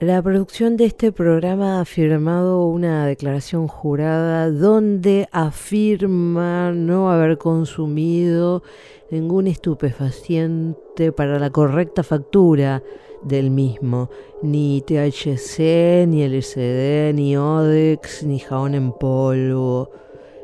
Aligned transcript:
La 0.00 0.20
producción 0.20 0.76
de 0.76 0.86
este 0.86 1.12
programa 1.12 1.80
ha 1.80 1.84
firmado 1.84 2.66
una 2.66 3.06
declaración 3.06 3.68
jurada 3.68 4.50
donde 4.50 5.28
afirma 5.30 6.72
no 6.72 7.12
haber 7.12 7.38
consumido 7.38 8.64
ningún 9.10 9.46
estupefaciente 9.46 11.12
para 11.12 11.38
la 11.38 11.50
correcta 11.50 12.02
factura 12.02 12.82
del 13.22 13.50
mismo, 13.50 14.10
ni 14.42 14.82
THC, 14.82 16.08
ni 16.08 16.26
LSD, 16.26 17.14
ni 17.14 17.36
Odex, 17.36 18.24
ni 18.24 18.40
jabón 18.40 18.74
en 18.74 18.90
polvo. 18.92 19.92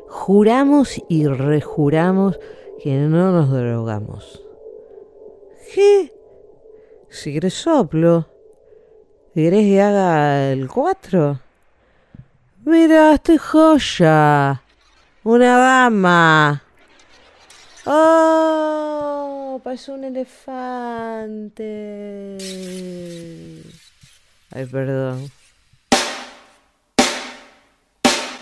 Juramos 0.07 0.95
y 1.09 1.27
rejuramos 1.27 2.39
que 2.81 2.97
no 2.97 3.33
nos 3.33 3.51
drogamos. 3.51 4.41
¿Qué? 5.75 6.13
Si 7.09 7.33
querés 7.33 7.53
soplo. 7.53 8.30
¿Querés 9.33 9.63
que 9.63 9.81
haga 9.81 10.51
el 10.51 10.67
4? 10.67 11.39
Mira, 12.65 13.13
estoy 13.13 13.37
joya. 13.37 14.61
Una 15.23 15.57
dama. 15.57 16.61
¡Oh! 17.85 19.61
Parece 19.63 19.91
un 19.93 20.03
elefante. 20.03 21.63
Ay, 24.53 24.65
perdón. 24.65 25.31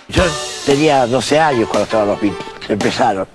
Yo 0.08 0.24
tenía 0.66 1.06
12 1.06 1.40
años 1.40 1.70
cuando 1.70 1.84
estaban 1.84 2.08
los 2.08 2.20
Beatles, 2.20 2.68
empezaron. 2.68 3.28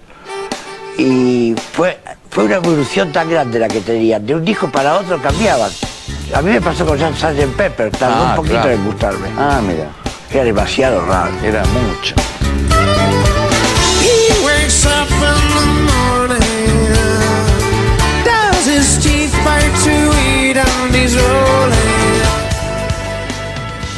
Y 0.99 1.55
fue, 1.73 2.01
fue 2.30 2.47
una 2.47 2.57
evolución 2.57 3.13
tan 3.13 3.30
grande 3.30 3.61
la 3.61 3.69
que 3.69 3.80
tenían. 3.80 4.27
De 4.27 4.35
un 4.35 4.45
disco 4.45 4.69
para 4.73 4.99
otro 4.99 5.23
cambiaban. 5.23 5.71
A 6.33 6.43
mí 6.43 6.51
me 6.51 6.61
pasó 6.61 6.85
con 6.87 6.99
Sgt. 6.99 7.57
Pepper, 7.57 7.91
tardó 7.91 8.15
Ah, 8.25 8.30
un 8.30 8.37
poquito 8.37 8.55
claro. 8.55 8.71
en 8.71 8.85
gustarme. 8.85 9.29
Ah, 9.39 9.61
mira, 9.67 9.89
Era 10.30 10.45
demasiado 10.45 11.05
raro. 11.07 11.33
era 11.45 11.63
mucho. 11.67 12.15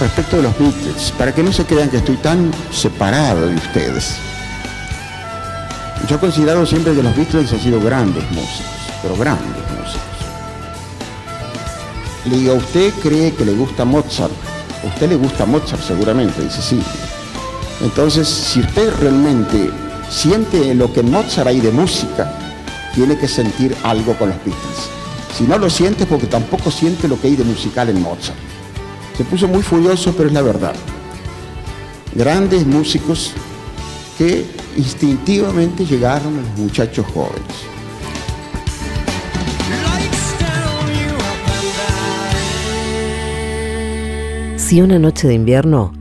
Respecto 0.00 0.36
de 0.36 0.42
los 0.42 0.58
Beatles, 0.58 1.12
para 1.16 1.34
que 1.34 1.42
no 1.42 1.50
se 1.52 1.64
crean 1.64 1.88
que 1.88 1.96
estoy 1.98 2.16
tan 2.18 2.50
separado 2.70 3.48
de 3.48 3.54
ustedes. 3.54 4.16
Yo 6.06 6.16
he 6.16 6.18
considerado 6.18 6.66
siempre 6.66 6.94
que 6.94 7.02
los 7.02 7.16
Beatles 7.16 7.50
han 7.52 7.60
sido 7.60 7.80
grandes 7.80 8.22
músicos, 8.30 8.66
pero 9.02 9.16
grandes. 9.16 9.65
Le 12.26 12.38
digo, 12.38 12.54
¿usted 12.54 12.92
cree 13.02 13.32
que 13.32 13.44
le 13.44 13.52
gusta 13.52 13.84
Mozart? 13.84 14.32
Usted 14.84 15.08
le 15.08 15.16
gusta 15.16 15.46
Mozart 15.46 15.82
seguramente, 15.82 16.42
dice 16.42 16.60
sí. 16.60 16.80
Entonces, 17.82 18.26
si 18.28 18.60
usted 18.60 18.92
realmente 18.98 19.70
siente 20.10 20.74
lo 20.74 20.92
que 20.92 21.02
Mozart 21.02 21.48
hay 21.48 21.60
de 21.60 21.70
música, 21.70 22.32
tiene 22.94 23.16
que 23.16 23.28
sentir 23.28 23.76
algo 23.84 24.14
con 24.14 24.30
los 24.30 24.38
Beatles. 24.38 24.90
Si 25.36 25.44
no 25.44 25.58
lo 25.58 25.70
siente 25.70 26.04
es 26.04 26.08
porque 26.08 26.26
tampoco 26.26 26.70
siente 26.70 27.06
lo 27.06 27.20
que 27.20 27.28
hay 27.28 27.36
de 27.36 27.44
musical 27.44 27.90
en 27.90 28.02
Mozart. 28.02 28.38
Se 29.16 29.24
puso 29.24 29.46
muy 29.46 29.62
furioso, 29.62 30.12
pero 30.16 30.28
es 30.28 30.34
la 30.34 30.42
verdad. 30.42 30.74
Grandes 32.14 32.66
músicos 32.66 33.32
que 34.18 34.46
instintivamente 34.76 35.84
llegaron 35.84 36.38
a 36.38 36.42
los 36.42 36.58
muchachos 36.58 37.06
jóvenes. 37.12 37.75
Si 44.66 44.80
una 44.80 44.98
noche 44.98 45.28
de 45.28 45.34
invierno, 45.34 45.92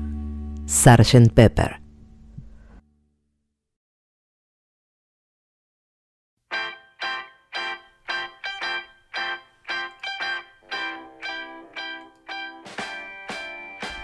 Sgt. 0.66 1.32
Pepper. 1.36 1.82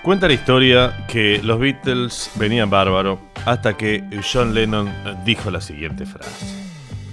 Cuenta 0.04 0.28
la 0.28 0.34
historia 0.34 1.08
que 1.08 1.42
los 1.42 1.60
Beatles 1.60 2.30
venían 2.36 2.70
bárbaro 2.70 3.20
hasta 3.48 3.76
que 3.76 4.04
John 4.32 4.54
Lennon 4.54 4.94
dijo 5.26 5.50
la 5.50 5.60
siguiente 5.60 6.06
frase 6.06 6.46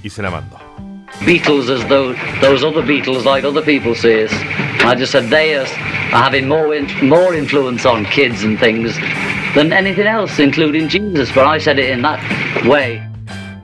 y 0.03 0.11
se 0.11 0.21
la 0.21 0.31
mandó. 0.31 0.59
Beatles 1.25 1.71
as 1.71 1.81
though 1.89 2.15
those 2.43 2.63
other 2.63 2.85
Beatles, 2.85 3.25
like 3.25 3.47
other 3.47 3.65
people 3.65 3.95
says. 3.95 4.31
I 4.89 4.95
just 4.95 5.13
said 5.13 5.29
they 5.29 5.55
are 5.55 5.67
having 6.11 6.49
more 6.49 6.75
in, 6.75 6.87
more 7.07 7.35
influence 7.35 7.85
on 7.85 8.07
kids 8.07 8.43
and 8.43 8.59
things 8.59 8.97
than 9.55 9.71
anything 9.71 10.07
else, 10.07 10.43
including 10.43 10.89
Jesus. 10.89 11.31
But 11.35 11.47
I 11.47 11.61
said 11.61 11.79
it 11.79 11.91
in 11.91 12.01
that 12.03 12.19
way. 12.65 13.03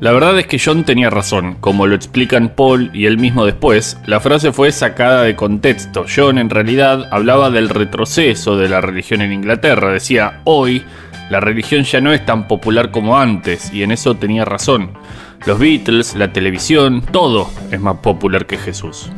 La 0.00 0.12
verdad 0.12 0.38
es 0.38 0.46
que 0.46 0.58
John 0.62 0.84
tenía 0.84 1.08
razón, 1.08 1.56
como 1.60 1.86
lo 1.86 1.94
explican 1.94 2.50
Paul 2.50 2.90
y 2.92 3.06
él 3.06 3.16
mismo 3.16 3.46
después, 3.46 3.96
la 4.04 4.20
frase 4.20 4.52
fue 4.52 4.70
sacada 4.70 5.22
de 5.22 5.34
contexto. 5.34 6.04
John 6.14 6.36
en 6.36 6.50
realidad 6.50 7.08
hablaba 7.10 7.48
del 7.48 7.70
retroceso 7.70 8.58
de 8.58 8.68
la 8.68 8.82
religión 8.82 9.22
en 9.22 9.32
Inglaterra, 9.32 9.94
decía, 9.94 10.42
hoy 10.44 10.84
la 11.30 11.40
religión 11.40 11.84
ya 11.84 12.02
no 12.02 12.12
es 12.12 12.26
tan 12.26 12.46
popular 12.48 12.90
como 12.90 13.18
antes, 13.18 13.72
y 13.72 13.82
en 13.82 13.92
eso 13.92 14.14
tenía 14.14 14.44
razón. 14.44 14.90
Los 15.46 15.58
Beatles, 15.58 16.16
la 16.16 16.34
televisión, 16.34 17.00
todo 17.00 17.50
es 17.70 17.80
más 17.80 17.96
popular 17.98 18.44
que 18.44 18.58
Jesús. 18.58 19.10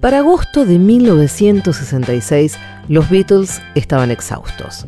Para 0.00 0.18
agosto 0.18 0.64
de 0.64 0.78
1966, 0.78 2.56
los 2.88 3.10
Beatles 3.10 3.60
estaban 3.74 4.12
exhaustos. 4.12 4.86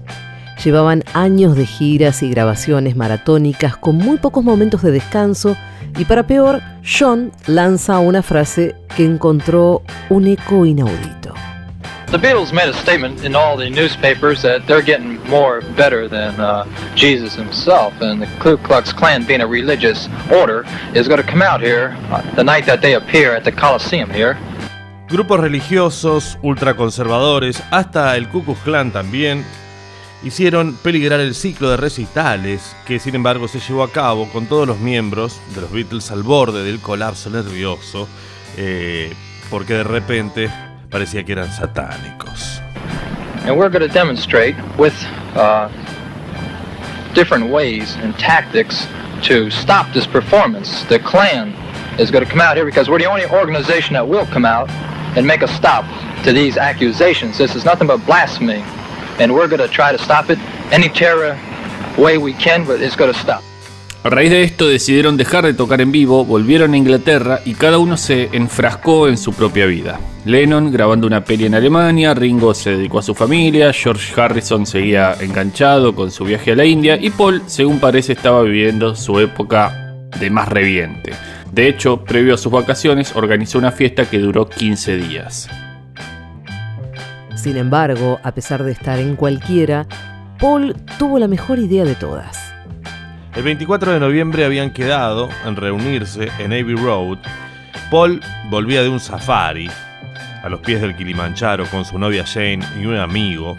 Llevaban 0.65 1.03
años 1.15 1.56
de 1.56 1.66
giras 1.66 2.22
y 2.22 2.31
grabaciones 2.31 2.94
maratónicas 2.94 3.76
con 3.76 3.97
muy 3.97 4.19
pocos 4.19 4.44
momentos 4.44 4.82
de 4.82 4.93
descanso 4.93 5.56
y 5.99 6.04
para 6.04 6.28
peor, 6.28 6.60
John 6.84 7.32
lanza 7.49 7.99
una 7.99 8.22
frase 8.22 8.76
que 8.97 9.04
encontró 9.04 9.82
un 10.10 10.28
eco 10.28 10.65
inaudito. 10.65 11.34
The 12.12 12.19
Beatles 12.19 12.53
made 12.53 12.69
a 12.69 12.75
statement 12.75 13.25
in 13.25 13.34
all 13.34 13.56
the 13.56 13.70
newspapers 13.70 14.43
that 14.43 14.66
they're 14.66 14.82
getting 14.82 15.19
more 15.28 15.60
better 15.76 16.09
than 16.09 16.38
uh, 16.41 16.66
Jesus 16.97 17.34
himself, 17.37 17.93
and 18.00 18.20
the 18.20 18.26
Ku 18.41 18.56
Klux 18.59 18.93
Klan, 18.93 19.25
being 19.25 19.41
a 19.43 19.47
religious 19.47 20.09
order, 20.31 20.65
is 20.93 21.06
going 21.06 21.20
to 21.20 21.26
come 21.26 21.41
out 21.41 21.60
here 21.60 21.97
uh, 22.10 22.22
the 22.34 22.43
night 22.43 22.66
that 22.66 22.81
they 22.81 22.94
appear 22.94 23.34
at 23.34 23.44
the 23.44 23.53
Coliseum 23.53 24.10
here. 24.10 24.37
Grupos 25.10 25.41
religiosos, 25.41 26.38
ultraconservadores, 26.41 27.60
hasta 27.72 28.16
el 28.16 28.28
Ku 28.28 28.44
Klux 28.44 28.60
Klan 28.60 28.93
también, 28.93 29.44
hicieron 30.22 30.76
peligrar 30.76 31.19
el 31.19 31.34
ciclo 31.34 31.69
de 31.69 31.76
recitales 31.76 32.76
que 32.87 33.00
sin 33.00 33.16
embargo 33.16 33.49
se 33.49 33.59
llevó 33.59 33.82
a 33.82 33.91
cabo 33.91 34.28
con 34.28 34.47
todos 34.47 34.69
los 34.69 34.78
miembros 34.78 35.41
de 35.53 35.62
los 35.62 35.72
Beatles 35.72 36.12
al 36.12 36.22
borde 36.22 36.62
del 36.62 36.78
colapso 36.78 37.28
nervioso, 37.28 38.06
eh, 38.56 39.12
porque 39.50 39.75
de 39.75 39.82
repente 39.82 40.49
parecía 40.88 41.25
que 41.25 41.32
eran 41.32 41.53
satánicos. 41.53 42.62
And 43.47 43.59
we're 43.59 43.69
going 43.69 43.82
to 43.82 43.93
demonstrate 43.93 44.54
with 44.78 44.94
uh, 45.34 45.69
different 47.15 47.50
ways 47.50 47.97
and 47.97 48.16
tactics 48.16 48.87
to 49.22 49.50
stop 49.50 49.93
this 49.93 50.06
performance. 50.06 50.84
The 50.88 51.00
Klan 51.00 51.53
is 51.99 52.12
going 52.12 52.25
to 52.25 52.31
come 52.31 52.41
out 52.41 52.54
here 52.56 52.65
because 52.65 52.88
we're 52.88 53.00
the 53.00 53.11
only 53.11 53.26
organization 53.26 53.94
that 53.94 54.06
will 54.06 54.26
come 54.26 54.44
out 54.44 54.70
and 55.17 55.27
make 55.27 55.43
a 55.43 55.49
stop 55.49 55.85
to 56.25 56.33
these 56.33 56.59
accusations. 56.59 57.39
This 57.39 57.55
is 57.55 57.65
nothing 57.65 57.87
but 57.87 58.05
blasphemy. 58.07 58.62
And 59.19 59.35
we're 59.35 59.49
going 59.49 59.61
to 59.61 59.69
try 59.69 59.93
to 59.93 59.99
stop 59.99 60.31
it 60.31 60.39
any 60.71 60.89
terror 60.89 61.39
way 61.99 62.19
we 62.19 62.33
can, 62.35 62.65
but 62.65 62.81
it's 62.81 62.97
going 62.97 63.12
to 63.12 63.19
stop. 63.19 63.43
A 64.03 64.09
raíz 64.09 64.31
de 64.31 64.45
esto 64.45 64.67
decidieron 64.67 65.19
dejar 65.19 65.45
de 65.45 65.53
tocar 65.53 65.83
en 65.83 65.93
vivo, 65.93 66.25
volvieron 66.25 66.73
a 66.73 66.77
Inglaterra 66.79 67.41
y 67.45 67.53
cada 67.53 67.77
uno 67.77 67.99
se 67.99 68.31
enfrascó 68.33 69.09
en 69.09 69.19
su 69.19 69.35
propia 69.35 69.67
vida. 69.67 70.01
Lennon 70.25 70.73
grabando 70.73 71.07
una 71.07 71.23
peli 71.23 71.45
en 71.45 71.55
Alemania, 71.55 72.15
Ringo 72.15 72.55
se 72.55 72.71
dedicó 72.71 73.01
a 73.01 73.03
su 73.03 73.15
familia, 73.15 73.75
George 73.75 74.19
Harrison 74.19 74.65
seguía 74.65 75.15
enganchado 75.21 75.95
con 75.95 76.11
su 76.11 76.25
viaje 76.25 76.53
a 76.53 76.57
la 76.57 76.65
India 76.65 76.97
y 76.99 77.11
Paul, 77.11 77.43
según 77.45 77.79
parece, 77.79 78.15
estaba 78.15 78.43
viviendo 78.43 78.97
su 78.97 79.21
época 79.21 79.93
de 80.19 80.31
más 80.31 80.49
reviente. 80.49 81.12
De 81.52 81.69
hecho, 81.69 82.05
previo 82.05 82.35
a 82.35 82.38
sus 82.38 82.52
vacaciones, 82.52 83.14
organizó 83.17 83.58
una 83.58 83.73
fiesta 83.73 84.08
que 84.08 84.19
duró 84.19 84.49
15 84.49 84.97
días. 84.97 85.49
Sin 87.35 87.56
embargo, 87.56 88.20
a 88.23 88.32
pesar 88.32 88.62
de 88.62 88.73
estar 88.73 88.99
en 88.99 89.17
cualquiera, 89.17 89.87
Paul 90.38 90.76
tuvo 90.99 91.19
la 91.19 91.26
mejor 91.26 91.58
idea 91.58 91.85
de 91.85 91.94
todas. 91.94 92.52
El 93.35 93.43
24 93.43 93.93
de 93.93 94.00
noviembre 94.00 94.44
habían 94.44 94.73
quedado 94.73 95.29
en 95.44 95.56
reunirse 95.56 96.29
en 96.38 96.52
Abbey 96.52 96.75
Road. 96.75 97.19
Paul 97.91 98.20
volvía 98.50 98.82
de 98.82 98.88
un 98.88 99.00
safari 99.00 99.69
a 100.43 100.49
los 100.49 100.61
pies 100.61 100.81
del 100.81 100.94
Kilimanjaro 100.97 101.67
con 101.67 101.85
su 101.85 101.99
novia 101.99 102.25
Jane 102.25 102.61
y 102.81 102.87
un 102.87 102.97
amigo. 102.97 103.56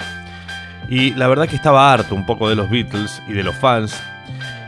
Y 0.89 1.13
la 1.13 1.27
verdad 1.27 1.47
que 1.47 1.55
estaba 1.55 1.91
harto 1.91 2.15
un 2.15 2.25
poco 2.25 2.49
de 2.49 2.55
los 2.55 2.69
Beatles 2.69 3.21
y 3.27 3.33
de 3.33 3.43
los 3.43 3.55
fans 3.55 4.01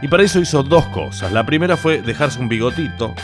y 0.04 0.10
para 0.10 0.24
eso 0.24 0.42
hizo 0.42 0.64
dos 0.64 0.86
cosas. 0.90 1.32
La 1.32 1.46
primera 1.46 1.78
fue 1.78 2.02
dejarse 2.02 2.38
un 2.38 2.50
bigotito 2.50 3.16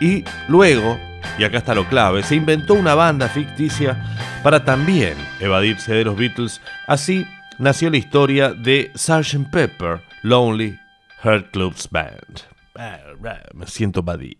y 0.00 0.24
luego, 0.46 0.96
y 1.38 1.42
acá 1.42 1.58
está 1.58 1.74
lo 1.74 1.88
clave, 1.88 2.22
se 2.22 2.36
inventó 2.36 2.74
una 2.74 2.94
banda 2.94 3.28
ficticia 3.28 4.00
para 4.44 4.64
también 4.64 5.16
evadirse 5.40 5.92
de 5.92 6.04
los 6.04 6.16
Beatles. 6.16 6.60
Así 6.86 7.26
nació 7.58 7.90
la 7.90 7.96
historia 7.96 8.54
de 8.54 8.92
Sgt. 8.94 9.50
Pepper, 9.50 10.02
Lonely 10.22 10.78
Heart 11.24 11.50
Club's 11.50 11.88
Band. 11.90 12.42
Me 13.52 13.66
siento 13.66 14.00
badía. 14.04 14.38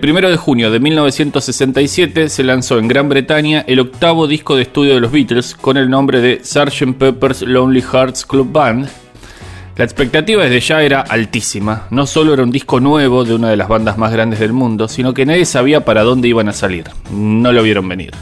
El 0.00 0.12
1 0.12 0.30
de 0.30 0.36
junio 0.36 0.70
de 0.70 0.78
1967 0.78 2.28
se 2.28 2.44
lanzó 2.44 2.78
en 2.78 2.86
Gran 2.86 3.08
Bretaña 3.08 3.64
el 3.66 3.80
octavo 3.80 4.28
disco 4.28 4.54
de 4.54 4.62
estudio 4.62 4.94
de 4.94 5.00
los 5.00 5.10
Beatles 5.10 5.56
con 5.56 5.76
el 5.76 5.90
nombre 5.90 6.20
de 6.20 6.40
Sgt. 6.44 6.96
Pepper's 6.96 7.42
Lonely 7.42 7.82
Hearts 7.82 8.24
Club 8.24 8.52
Band. 8.52 8.88
La 9.76 9.84
expectativa 9.84 10.44
desde 10.44 10.60
ya 10.60 10.82
era 10.82 11.00
altísima. 11.00 11.88
No 11.90 12.06
solo 12.06 12.32
era 12.32 12.44
un 12.44 12.52
disco 12.52 12.78
nuevo 12.78 13.24
de 13.24 13.34
una 13.34 13.50
de 13.50 13.56
las 13.56 13.66
bandas 13.66 13.98
más 13.98 14.12
grandes 14.12 14.38
del 14.38 14.52
mundo, 14.52 14.86
sino 14.86 15.14
que 15.14 15.26
nadie 15.26 15.44
sabía 15.44 15.84
para 15.84 16.04
dónde 16.04 16.28
iban 16.28 16.48
a 16.48 16.52
salir. 16.52 16.84
No 17.10 17.50
lo 17.50 17.64
vieron 17.64 17.88
venir. 17.88 18.12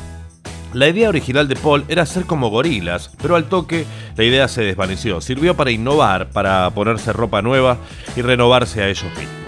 La 0.73 0.89
idea 0.89 1.11
original 1.11 1.47
de 1.47 1.57
Paul 1.57 1.85
era 1.89 2.07
ser 2.07 2.25
como 2.25 2.49
gorilas, 2.49 3.11
pero 3.21 3.37
al 3.37 3.51
toque 3.51 3.85
la 4.17 4.25
idea 4.25 4.49
se 4.49 4.63
desvaneció. 4.63 5.21
Sirvió 5.21 5.55
para 5.55 5.73
innovar, 5.73 6.31
para 6.31 6.71
ponerse 6.71 7.13
ropa 7.13 7.43
nueva 7.43 7.77
y 8.17 8.23
renovarse 8.23 8.83
a 8.83 8.89
ellos 8.89 9.11
mismos. 9.19 9.46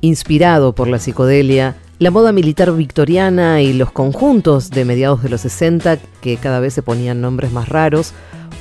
Inspirado 0.00 0.74
por 0.74 0.88
la 0.88 0.98
psicodelia, 0.98 1.76
la 1.98 2.12
moda 2.12 2.30
militar 2.30 2.72
victoriana 2.72 3.60
y 3.62 3.72
los 3.72 3.90
conjuntos 3.90 4.70
de 4.70 4.84
mediados 4.84 5.22
de 5.22 5.28
los 5.28 5.40
60, 5.40 5.98
que 6.20 6.36
cada 6.36 6.60
vez 6.60 6.74
se 6.74 6.82
ponían 6.82 7.20
nombres 7.20 7.52
más 7.52 7.68
raros, 7.68 8.12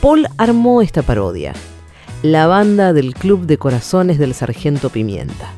Paul 0.01 0.27
armó 0.37 0.81
esta 0.81 1.03
parodia, 1.03 1.53
la 2.23 2.47
banda 2.47 2.93
del 2.93 3.13
Club 3.13 3.45
de 3.45 3.57
Corazones 3.59 4.17
del 4.17 4.33
Sargento 4.33 4.89
Pimienta. 4.89 5.51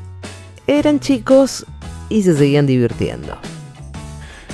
Eran 0.68 1.00
chicos 1.00 1.66
y 2.10 2.24
se 2.24 2.36
seguían 2.36 2.68
divirtiendo. 2.68 3.38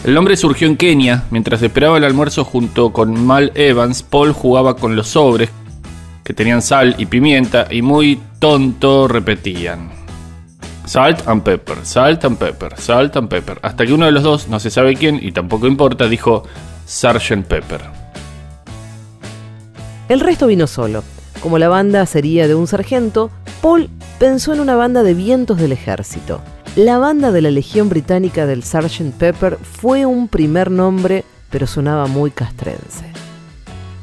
El 0.04 0.14
nombre 0.14 0.38
surgió 0.38 0.68
en 0.68 0.78
Kenia. 0.78 1.24
Mientras 1.32 1.64
esperaba 1.64 1.98
el 1.98 2.04
almuerzo 2.04 2.44
junto 2.44 2.94
con 2.94 3.26
Mal 3.26 3.52
Evans, 3.56 4.04
Paul 4.04 4.34
jugaba 4.34 4.76
con 4.76 4.96
los 4.96 5.08
sobres 5.08 5.50
que 6.24 6.34
tenían 6.34 6.62
sal 6.62 6.96
y 7.00 7.08
pimienta 7.08 7.68
y 7.72 7.82
muy 7.82 8.20
tonto 8.40 9.08
repetían. 9.08 10.05
Salt 10.86 11.28
and 11.28 11.42
pepper, 11.44 11.78
salt 11.84 12.24
and 12.26 12.38
pepper, 12.38 12.78
salt 12.78 13.16
and 13.16 13.28
pepper. 13.28 13.58
Hasta 13.64 13.86
que 13.86 13.94
uno 13.94 14.06
de 14.06 14.12
los 14.12 14.24
dos, 14.24 14.48
no 14.48 14.60
se 14.60 14.70
sabe 14.70 14.96
quién 14.96 15.20
y 15.22 15.32
tampoco 15.32 15.66
importa, 15.68 16.08
dijo 16.08 16.44
Sgt. 16.86 17.46
Pepper. 17.48 17.82
El 20.10 20.20
resto 20.20 20.48
vino 20.48 20.68
solo. 20.68 21.04
Como 21.42 21.58
la 21.58 21.70
banda 21.70 22.06
sería 22.06 22.48
de 22.48 22.56
un 22.56 22.68
sargento, 22.68 23.32
Paul 23.62 23.90
pensó 24.20 24.54
en 24.54 24.60
una 24.60 24.76
banda 24.76 25.02
de 25.02 25.16
vientos 25.16 25.58
del 25.58 25.72
ejército. 25.72 26.42
La 26.76 27.00
banda 27.00 27.32
de 27.32 27.42
la 27.42 27.50
Legión 27.50 27.90
Británica 27.90 28.46
del 28.46 28.64
Sgt. 28.64 29.14
Pepper 29.18 29.58
fue 29.58 30.06
un 30.06 30.28
primer 30.28 30.70
nombre, 30.70 31.24
pero 31.50 31.66
sonaba 31.66 32.06
muy 32.06 32.30
castrense. 32.30 33.25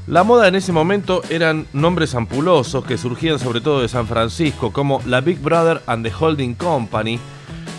La 0.08 0.24
moda 0.24 0.48
en 0.48 0.56
ese 0.56 0.72
momento 0.72 1.22
eran 1.30 1.66
nombres 1.72 2.16
ampulosos 2.16 2.84
que 2.84 2.98
surgían 2.98 3.38
sobre 3.38 3.60
todo 3.60 3.82
de 3.82 3.88
San 3.88 4.08
Francisco, 4.08 4.72
como 4.72 5.00
la 5.06 5.20
Big 5.20 5.38
Brother 5.40 5.80
and 5.86 6.04
the 6.04 6.12
Holding 6.12 6.54
Company, 6.54 7.20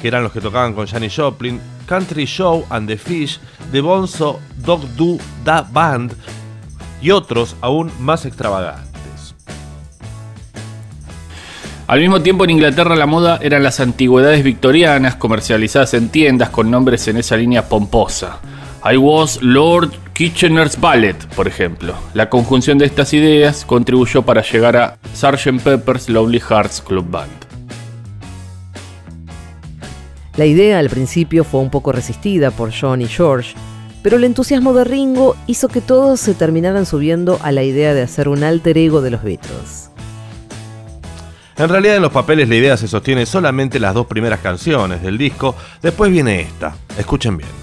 que 0.01 0.07
eran 0.07 0.23
los 0.23 0.31
que 0.31 0.39
tocaban 0.39 0.73
con 0.73 0.87
Janis 0.87 1.15
Joplin, 1.17 1.59
Country 1.85 2.25
Show 2.25 2.65
and 2.69 2.87
the 2.87 2.97
Fish, 2.97 3.39
The 3.73 3.81
Bonzo 3.81 4.39
Dog 4.57 4.87
Do 4.95 5.17
Da 5.43 5.67
Band 5.69 6.13
y 7.01 7.11
otros 7.11 7.57
aún 7.59 7.91
más 7.99 8.25
extravagantes. 8.25 9.35
Al 11.87 11.99
mismo 11.99 12.21
tiempo 12.21 12.45
en 12.45 12.51
Inglaterra 12.51 12.95
la 12.95 13.05
moda 13.05 13.37
eran 13.41 13.63
las 13.63 13.81
antigüedades 13.81 14.45
victorianas 14.45 15.17
comercializadas 15.17 15.93
en 15.93 16.07
tiendas 16.07 16.49
con 16.49 16.71
nombres 16.71 17.05
en 17.09 17.17
esa 17.17 17.35
línea 17.35 17.67
pomposa. 17.67 18.39
I 18.85 18.97
was 18.97 19.41
Lord 19.41 19.91
Kitchener's 20.13 20.77
Ballet, 20.77 21.15
por 21.37 21.47
ejemplo. 21.47 21.95
La 22.13 22.29
conjunción 22.29 22.77
de 22.77 22.85
estas 22.85 23.13
ideas 23.13 23.63
contribuyó 23.63 24.23
para 24.23 24.41
llegar 24.41 24.75
a 24.75 24.97
Sgt. 25.15 25.61
Pepper's 25.63 26.09
Lonely 26.09 26.41
Hearts 26.41 26.81
Club 26.81 27.09
Band. 27.09 27.31
La 30.35 30.45
idea 30.45 30.79
al 30.79 30.89
principio 30.89 31.45
fue 31.45 31.61
un 31.61 31.69
poco 31.69 31.93
resistida 31.93 32.51
por 32.51 32.73
John 32.77 33.01
y 33.01 33.07
George, 33.07 33.53
pero 34.01 34.17
el 34.17 34.25
entusiasmo 34.25 34.73
de 34.73 34.83
Ringo 34.83 35.37
hizo 35.47 35.69
que 35.69 35.79
todos 35.79 36.19
se 36.19 36.33
terminaran 36.33 36.85
subiendo 36.85 37.39
a 37.41 37.53
la 37.53 37.63
idea 37.63 37.93
de 37.93 38.01
hacer 38.01 38.27
un 38.27 38.43
alter 38.43 38.77
ego 38.77 39.01
de 39.01 39.11
los 39.11 39.23
Beatles. 39.23 39.91
En 41.55 41.69
realidad 41.69 41.95
en 41.95 42.01
los 42.01 42.11
papeles 42.11 42.49
la 42.49 42.55
idea 42.55 42.75
se 42.75 42.89
sostiene 42.89 43.25
solamente 43.25 43.79
las 43.79 43.93
dos 43.93 44.07
primeras 44.07 44.41
canciones 44.41 45.01
del 45.01 45.17
disco, 45.17 45.55
después 45.81 46.11
viene 46.11 46.41
esta, 46.41 46.75
escuchen 46.97 47.37
bien. 47.37 47.62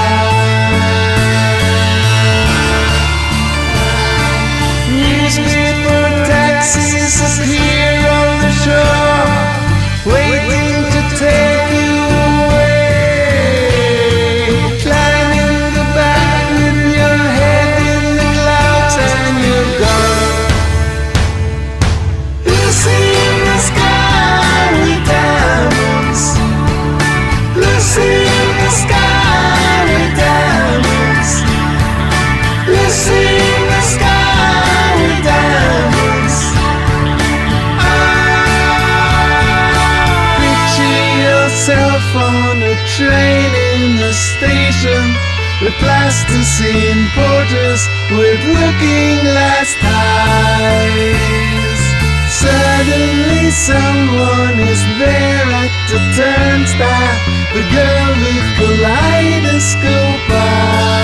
With 45.61 45.73
plasticine 45.77 47.05
porters 47.13 47.87
with 48.17 48.41
looking 48.45 49.21
glass 49.21 49.75
ties. 49.79 51.01
Suddenly 52.33 53.51
someone 53.51 54.57
is 54.59 54.81
there 54.97 55.45
at 55.61 55.71
the 55.91 55.99
turnstile. 56.17 57.17
The 57.53 57.61
girl 57.69 58.11
with 58.25 58.47
kaleidoscope 58.57 60.29
eyes. 60.31 61.00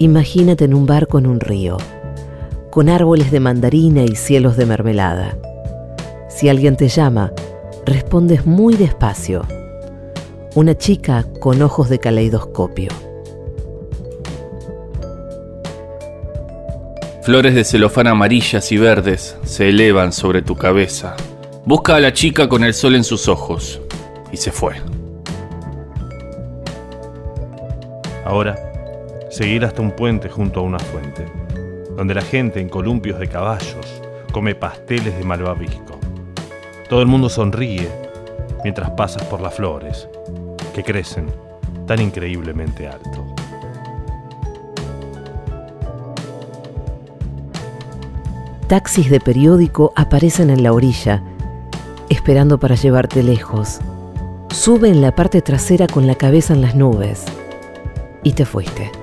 Imagínate 0.00 0.64
en 0.64 0.74
un 0.74 0.86
barco 0.86 1.18
en 1.18 1.26
un 1.26 1.40
río, 1.40 1.76
con 2.70 2.88
árboles 2.88 3.32
de 3.32 3.40
mandarina 3.40 4.04
y 4.04 4.14
cielos 4.14 4.56
de 4.56 4.64
mermelada. 4.64 5.36
Si 6.28 6.48
alguien 6.48 6.76
te 6.76 6.86
llama, 6.86 7.32
respondes 7.84 8.46
muy 8.46 8.76
despacio. 8.76 9.44
Una 10.54 10.78
chica 10.78 11.26
con 11.40 11.60
ojos 11.62 11.88
de 11.88 11.98
caleidoscopio. 11.98 12.90
Flores 17.22 17.56
de 17.56 17.64
celofán 17.64 18.06
amarillas 18.06 18.70
y 18.70 18.78
verdes 18.78 19.36
se 19.42 19.68
elevan 19.68 20.12
sobre 20.12 20.42
tu 20.42 20.54
cabeza. 20.54 21.16
Busca 21.64 21.96
a 21.96 22.00
la 22.00 22.12
chica 22.12 22.48
con 22.48 22.62
el 22.62 22.72
sol 22.72 22.94
en 22.94 23.02
sus 23.02 23.26
ojos. 23.26 23.80
Y 24.30 24.36
se 24.36 24.52
fue. 24.52 24.74
Ahora, 28.24 28.67
seguir 29.38 29.64
hasta 29.64 29.82
un 29.82 29.92
puente 29.92 30.28
junto 30.28 30.58
a 30.58 30.62
una 30.64 30.80
fuente, 30.80 31.24
donde 31.96 32.12
la 32.12 32.22
gente 32.22 32.60
en 32.60 32.68
columpios 32.68 33.20
de 33.20 33.28
caballos 33.28 34.02
come 34.32 34.56
pasteles 34.56 35.16
de 35.16 35.22
malvavisco. 35.22 35.96
Todo 36.88 37.02
el 37.02 37.06
mundo 37.06 37.28
sonríe 37.28 37.88
mientras 38.64 38.90
pasas 38.90 39.22
por 39.26 39.40
las 39.40 39.54
flores, 39.54 40.08
que 40.74 40.82
crecen 40.82 41.26
tan 41.86 42.00
increíblemente 42.00 42.88
alto. 42.88 43.32
Taxis 48.66 49.08
de 49.08 49.20
periódico 49.20 49.92
aparecen 49.94 50.50
en 50.50 50.64
la 50.64 50.72
orilla, 50.72 51.22
esperando 52.08 52.58
para 52.58 52.74
llevarte 52.74 53.22
lejos. 53.22 53.78
Sube 54.50 54.88
en 54.88 55.00
la 55.00 55.14
parte 55.14 55.42
trasera 55.42 55.86
con 55.86 56.08
la 56.08 56.16
cabeza 56.16 56.54
en 56.54 56.60
las 56.60 56.74
nubes. 56.74 57.24
Y 58.24 58.32
te 58.32 58.44
fuiste. 58.44 58.97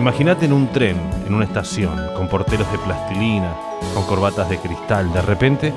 Imagínate 0.00 0.46
en 0.46 0.54
un 0.54 0.72
tren, 0.72 0.96
en 1.26 1.34
una 1.34 1.44
estación, 1.44 1.94
con 2.16 2.26
porteros 2.26 2.72
de 2.72 2.78
plastilina, 2.78 3.54
con 3.92 4.02
corbatas 4.04 4.48
de 4.48 4.56
cristal. 4.56 5.12
De 5.12 5.20
repente, 5.20 5.74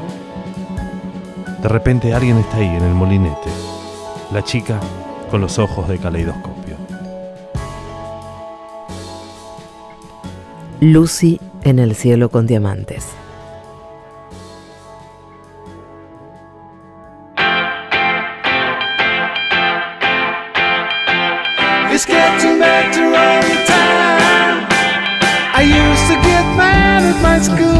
de 1.62 1.68
repente 1.68 2.14
alguien 2.14 2.38
está 2.38 2.56
ahí 2.56 2.68
en 2.68 2.84
el 2.84 2.94
molinete. 2.94 3.50
La 4.32 4.42
chica 4.42 4.80
con 5.30 5.42
los 5.42 5.60
ojos 5.60 5.90
de 5.90 5.98
caleidoscopio. 5.98 6.78
Lucy 10.80 11.42
en 11.66 11.80
el 11.80 11.94
cielo 11.94 12.30
con 12.30 12.48
diamantes. 12.48 13.23
Mad 27.50 27.60
at 27.60 27.73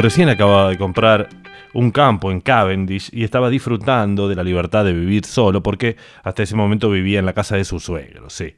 recién 0.00 0.28
acababa 0.28 0.70
de 0.70 0.78
comprar 0.78 1.28
un 1.72 1.90
campo 1.90 2.30
en 2.30 2.40
Cavendish 2.40 3.10
y 3.12 3.24
estaba 3.24 3.50
disfrutando 3.50 4.28
de 4.28 4.34
la 4.34 4.42
libertad 4.42 4.84
de 4.84 4.92
vivir 4.92 5.24
solo 5.24 5.62
porque 5.62 5.96
hasta 6.22 6.42
ese 6.42 6.56
momento 6.56 6.90
vivía 6.90 7.18
en 7.18 7.26
la 7.26 7.32
casa 7.32 7.56
de 7.56 7.64
su 7.64 7.80
suegro, 7.80 8.30
sí. 8.30 8.54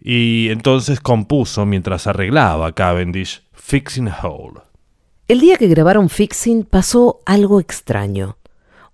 Y 0.00 0.48
entonces 0.50 1.00
compuso 1.00 1.66
mientras 1.66 2.06
arreglaba 2.06 2.72
Cavendish 2.72 3.42
Fixing 3.52 4.10
Hole. 4.22 4.60
El 5.26 5.40
día 5.40 5.56
que 5.56 5.68
grabaron 5.68 6.08
Fixing 6.08 6.64
pasó 6.64 7.20
algo 7.26 7.60
extraño. 7.60 8.38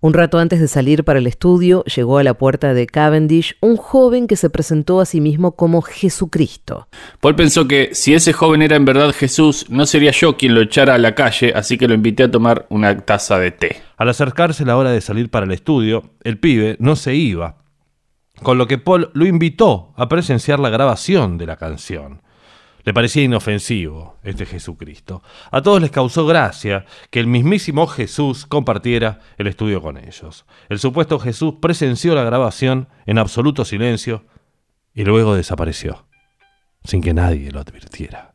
Un 0.04 0.12
rato 0.12 0.38
antes 0.38 0.60
de 0.60 0.68
salir 0.68 1.02
para 1.02 1.18
el 1.18 1.26
estudio, 1.26 1.82
llegó 1.84 2.18
a 2.18 2.22
la 2.22 2.34
puerta 2.34 2.74
de 2.74 2.86
Cavendish 2.86 3.56
un 3.62 3.78
joven 3.78 4.26
que 4.26 4.36
se 4.36 4.50
presentó 4.50 5.00
a 5.00 5.06
sí 5.06 5.22
mismo 5.22 5.56
como 5.56 5.80
Jesucristo. 5.80 6.88
Paul 7.20 7.36
pensó 7.36 7.66
que 7.66 7.94
si 7.94 8.12
ese 8.12 8.34
joven 8.34 8.60
era 8.60 8.76
en 8.76 8.84
verdad 8.84 9.14
Jesús, 9.16 9.64
no 9.70 9.86
sería 9.86 10.10
yo 10.10 10.36
quien 10.36 10.52
lo 10.52 10.60
echara 10.60 10.94
a 10.94 10.98
la 10.98 11.14
calle, 11.14 11.54
así 11.56 11.78
que 11.78 11.88
lo 11.88 11.94
invité 11.94 12.24
a 12.24 12.30
tomar 12.30 12.66
una 12.68 13.00
taza 13.00 13.38
de 13.38 13.50
té. 13.50 13.76
Al 13.96 14.10
acercarse 14.10 14.66
la 14.66 14.76
hora 14.76 14.90
de 14.90 15.00
salir 15.00 15.30
para 15.30 15.46
el 15.46 15.52
estudio, 15.52 16.10
el 16.22 16.38
pibe 16.38 16.76
no 16.80 16.96
se 16.96 17.14
iba, 17.14 17.62
con 18.42 18.58
lo 18.58 18.66
que 18.66 18.76
Paul 18.76 19.08
lo 19.14 19.24
invitó 19.24 19.94
a 19.96 20.06
presenciar 20.10 20.60
la 20.60 20.68
grabación 20.68 21.38
de 21.38 21.46
la 21.46 21.56
canción. 21.56 22.20
Le 22.84 22.92
parecía 22.92 23.22
inofensivo 23.22 24.18
este 24.22 24.44
Jesucristo. 24.44 25.22
A 25.50 25.62
todos 25.62 25.80
les 25.80 25.90
causó 25.90 26.26
gracia 26.26 26.84
que 27.10 27.18
el 27.18 27.26
mismísimo 27.26 27.86
Jesús 27.86 28.44
compartiera 28.44 29.20
el 29.38 29.46
estudio 29.46 29.80
con 29.80 29.96
ellos. 29.96 30.44
El 30.68 30.78
supuesto 30.78 31.18
Jesús 31.18 31.54
presenció 31.62 32.14
la 32.14 32.24
grabación 32.24 32.88
en 33.06 33.18
absoluto 33.18 33.64
silencio 33.64 34.24
y 34.94 35.04
luego 35.04 35.34
desapareció, 35.34 36.06
sin 36.84 37.00
que 37.00 37.14
nadie 37.14 37.50
lo 37.50 37.60
advirtiera. 37.60 38.34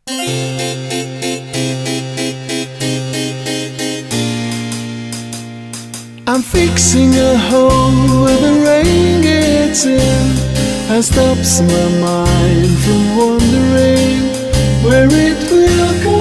I'm 6.26 6.44
fixing 6.44 7.16
a 7.16 7.38
hole 7.50 8.22
where 8.22 8.38
the 8.38 8.64
rain 8.64 9.22
gets 9.22 9.86
in 9.86 10.00
and 10.92 11.04
stops 11.04 11.62
my 11.62 11.90
mind 12.00 12.78
from 12.84 13.18
wondering 13.18 14.29
where 14.90 15.08
it 15.12 15.40
will 15.52 15.94
go. 16.04 16.18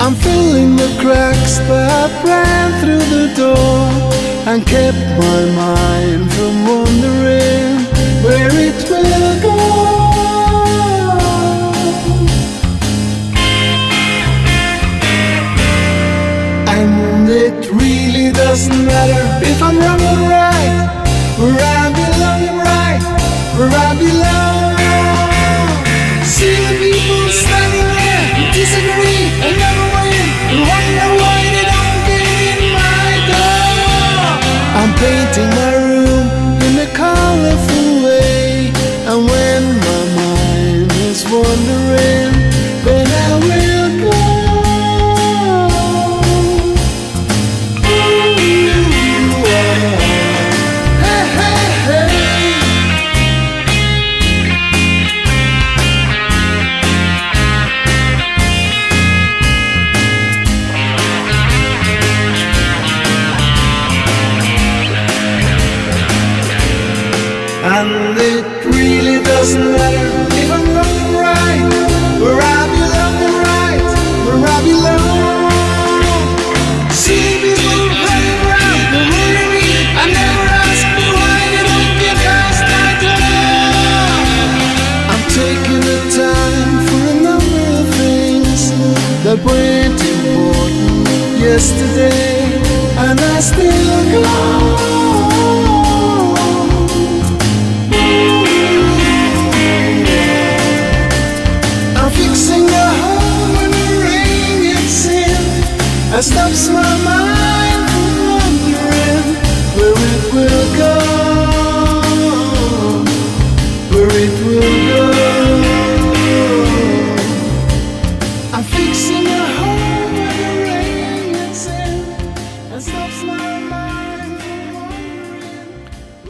I'm 0.00 0.14
filling 0.14 0.76
the 0.76 0.90
cracks 1.02 1.58
that 1.68 2.10
ran 2.24 2.68
through 2.80 3.06
the 3.16 3.26
door 3.42 3.78
and 4.50 4.66
kept 4.66 5.04
my 5.22 5.40
mind 5.64 6.32
from 6.32 6.54
wondering 6.66 7.67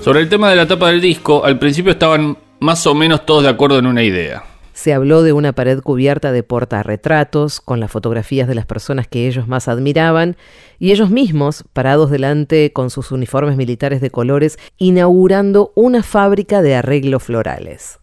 Sobre 0.09 0.23
el 0.23 0.31
tema 0.31 0.49
de 0.49 0.57
la 0.57 0.67
tapa 0.67 0.89
del 0.89 1.03
disco, 1.03 1.45
al 1.45 1.59
principio 1.59 1.93
estaban 1.93 2.39
más 2.61 2.87
o 2.87 2.95
menos 2.95 3.27
todos 3.27 3.43
de 3.43 3.51
acuerdo 3.51 3.79
en 3.79 3.87
una 3.87 4.03
idea. 4.03 4.43
Se 4.73 4.95
habló 4.95 5.23
de 5.23 5.35
una 5.35 5.53
pared 5.53 5.83
cubierta 5.83 6.33
de 6.33 6.43
portarretratos 6.43 7.61
con 7.61 7.79
las 7.79 7.91
fotografías 7.91 8.49
de 8.49 8.55
las 8.55 8.65
personas 8.65 9.07
que 9.07 9.29
ellos 9.29 9.49
más 9.49 9.69
admiraban 9.69 10.39
y 10.79 10.93
ellos 10.93 11.11
mismos, 11.11 11.63
parados 11.75 12.11
delante 12.11 12.73
con 12.73 12.89
sus 12.89 13.13
uniformes 13.13 13.59
militares 13.59 14.01
de 14.01 14.11
colores, 14.11 14.59
inaugurando 14.79 15.73
una 15.75 16.03
fábrica 16.03 16.63
de 16.63 16.77
arreglos 16.77 17.25
florales. 17.25 17.99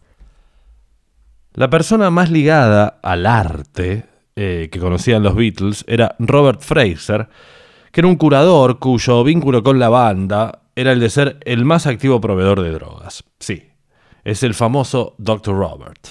La 1.54 1.70
persona 1.70 2.10
más 2.10 2.30
ligada 2.30 3.00
al 3.02 3.26
arte 3.26 4.04
eh, 4.36 4.68
que 4.70 4.78
conocían 4.78 5.24
los 5.24 5.34
Beatles 5.34 5.84
era 5.88 6.14
Robert 6.20 6.60
Fraser, 6.60 7.26
que 7.90 8.00
era 8.00 8.06
un 8.06 8.14
curador 8.14 8.78
cuyo 8.78 9.24
vínculo 9.24 9.64
con 9.64 9.80
la 9.80 9.88
banda 9.88 10.60
era 10.76 10.92
el 10.92 11.00
de 11.00 11.10
ser 11.10 11.38
el 11.44 11.64
más 11.64 11.86
activo 11.86 12.20
proveedor 12.20 12.62
de 12.62 12.70
drogas. 12.70 13.24
Sí, 13.40 13.64
es 14.24 14.42
el 14.42 14.54
famoso 14.54 15.14
Dr. 15.18 15.56
Robert. 15.56 16.06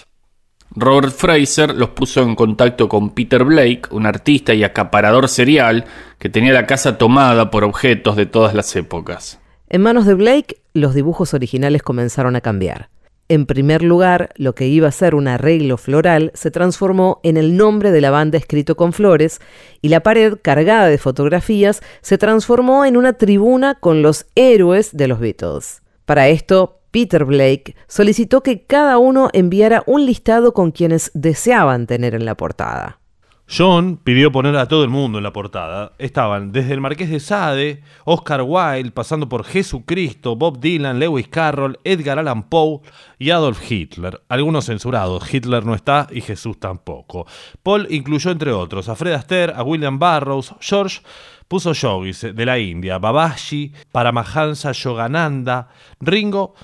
Robert 0.71 1.13
Fraser 1.13 1.73
los 1.73 1.89
puso 1.89 2.21
en 2.23 2.35
contacto 2.35 2.89
con 2.89 3.11
Peter 3.11 3.43
Blake, 3.43 3.83
un 3.91 4.05
artista 4.05 4.53
y 4.53 4.63
acaparador 4.63 5.29
serial 5.29 5.85
que 6.19 6.29
tenía 6.29 6.51
la 6.51 6.65
casa 6.65 6.97
tomada 6.97 7.49
por 7.51 7.63
objetos 7.63 8.15
de 8.15 8.25
todas 8.25 8.53
las 8.53 8.75
épocas. 8.75 9.39
En 9.69 9.81
manos 9.81 10.05
de 10.05 10.15
Blake, 10.15 10.57
los 10.73 10.93
dibujos 10.93 11.33
originales 11.33 11.81
comenzaron 11.81 12.35
a 12.35 12.41
cambiar. 12.41 12.89
En 13.27 13.47
primer 13.47 13.81
lugar, 13.81 14.29
lo 14.35 14.53
que 14.53 14.67
iba 14.67 14.87
a 14.87 14.91
ser 14.91 15.15
un 15.15 15.27
arreglo 15.27 15.77
floral 15.77 16.31
se 16.35 16.51
transformó 16.51 17.21
en 17.23 17.37
el 17.37 17.57
nombre 17.57 17.91
de 17.91 17.99
la 17.99 18.11
banda 18.11 18.37
escrito 18.37 18.75
con 18.75 18.93
flores 18.93 19.41
y 19.81 19.89
la 19.89 20.01
pared 20.01 20.37
cargada 20.39 20.87
de 20.87 20.99
fotografías 20.99 21.81
se 22.01 22.19
transformó 22.19 22.85
en 22.85 22.97
una 22.97 23.13
tribuna 23.13 23.79
con 23.79 24.03
los 24.03 24.27
héroes 24.35 24.95
de 24.95 25.07
los 25.07 25.19
Beatles. 25.19 25.81
Para 26.05 26.27
esto, 26.27 26.81
Peter 26.91 27.25
Blake 27.25 27.75
solicitó 27.87 28.43
que 28.43 28.63
cada 28.63 28.99
uno 28.99 29.29
enviara 29.33 29.81
un 29.87 30.05
listado 30.05 30.53
con 30.53 30.69
quienes 30.69 31.09
deseaban 31.15 31.87
tener 31.87 32.13
en 32.13 32.25
la 32.25 32.37
portada. 32.37 32.99
John 33.47 33.97
pidió 34.03 34.31
poner 34.31 34.55
a 34.57 34.67
todo 34.67 34.83
el 34.83 34.89
mundo 34.89 35.19
en 35.19 35.23
la 35.23 35.31
portada. 35.31 35.93
Estaban 35.99 36.51
desde 36.51 36.73
el 36.73 36.81
Marqués 36.81 37.11
de 37.11 37.19
Sade, 37.19 37.83
Oscar 38.03 38.41
Wilde, 38.41 38.91
pasando 38.91 39.29
por 39.29 39.43
Jesucristo, 39.43 40.35
Bob 40.35 40.59
Dylan, 40.59 40.99
Lewis 40.99 41.27
Carroll, 41.27 41.79
Edgar 41.83 42.17
Allan 42.17 42.49
Poe 42.49 42.79
y 43.19 43.29
Adolf 43.29 43.71
Hitler. 43.71 44.19
Algunos 44.29 44.65
censurados. 44.65 45.31
Hitler 45.31 45.63
no 45.63 45.75
está 45.75 46.07
y 46.11 46.21
Jesús 46.21 46.59
tampoco. 46.59 47.27
Paul 47.61 47.85
incluyó 47.91 48.31
entre 48.31 48.51
otros 48.51 48.89
a 48.89 48.95
Fred 48.95 49.13
Astaire, 49.13 49.53
a 49.55 49.61
William 49.61 49.99
Burroughs, 49.99 50.55
George 50.59 51.01
puso 51.47 51.73
yogis 51.73 52.21
de 52.33 52.45
la 52.45 52.57
India, 52.57 52.97
Babaji, 52.97 53.71
Paramahansa 53.91 54.71
Yogananda, 54.71 55.69
Ringo 55.99 56.55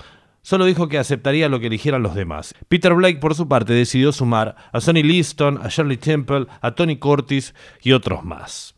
Solo 0.44 0.64
dijo 0.64 0.88
que 0.88 0.98
aceptaría 0.98 1.48
lo 1.48 1.60
que 1.60 1.68
eligieran 1.68 2.02
los 2.02 2.16
demás. 2.16 2.52
Peter 2.68 2.94
Blake, 2.94 3.18
por 3.20 3.36
su 3.36 3.46
parte, 3.46 3.74
decidió 3.74 4.10
sumar 4.10 4.56
a 4.72 4.80
Sonny 4.80 5.04
Liston, 5.04 5.60
a 5.62 5.68
Shirley 5.68 5.96
Temple, 5.96 6.46
a 6.60 6.72
Tony 6.72 6.96
Curtis 6.96 7.54
y 7.80 7.92
otros 7.92 8.24
más. 8.24 8.74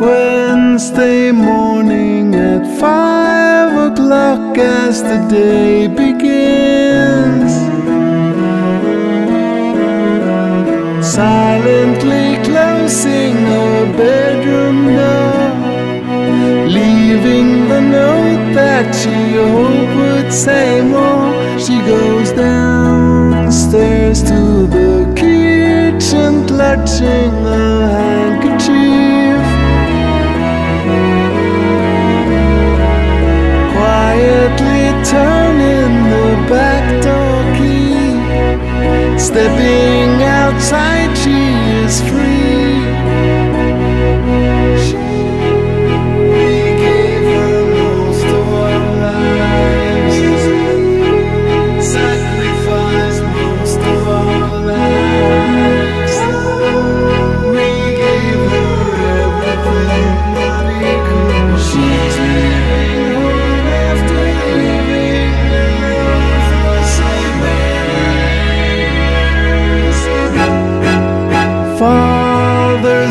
Wednesday 0.00 1.30
morning 1.30 2.34
at 2.34 2.66
five 2.80 3.92
o'clock 3.92 4.58
as 4.58 5.04
the 5.04 5.18
day 5.28 5.86
begins. 5.86 7.52
Silently 11.00 12.42
closing 12.42 13.34
bedroom 13.96 14.33
that 18.54 18.94
she 18.94 19.10
hoped 19.34 19.96
would 19.98 20.32
say 20.32 20.80
more. 20.80 21.58
She 21.58 21.76
goes 21.80 22.30
downstairs 22.32 24.22
to 24.22 24.66
the 24.66 25.12
kitchen, 25.16 26.46
clutching 26.46 27.34
a 27.44 27.88
handkerchief. 27.96 29.42
Quietly 33.74 34.84
turning 35.12 35.94
the 36.12 36.28
back 36.48 36.84
door 37.02 37.42
key, 37.58 38.14
stepping 39.18 40.22
outside. 40.22 40.93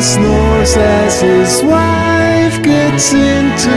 Snores 0.04 0.76
as 0.76 1.20
his 1.22 1.62
wife 1.64 2.62
gets 2.62 3.14
into 3.14 3.76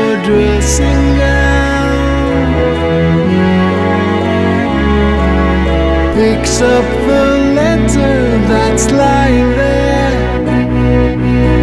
a 0.00 0.22
dressing 0.26 1.02
gown. 1.16 2.42
Picks 6.14 6.60
up 6.60 6.88
the 7.08 7.26
letter 7.60 8.16
that's 8.50 8.86
lying 8.90 9.50
there, 9.62 10.12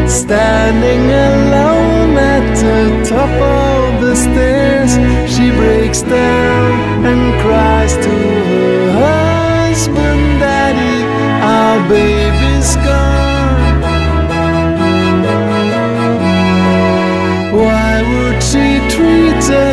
standing 0.09 1.03
alone 1.29 2.17
at 2.17 2.45
the 2.63 2.81
top 3.07 3.33
of 3.61 4.01
the 4.01 4.15
stairs. 4.15 4.91
She 5.31 5.51
breaks 5.51 6.01
down 6.01 7.05
and 7.05 7.21
cries 7.43 7.93
to 8.05 8.15
her 8.97 9.39
husband, 9.69 10.39
Daddy, 10.41 10.97
I'll 11.45 11.81
baby's 11.87 12.18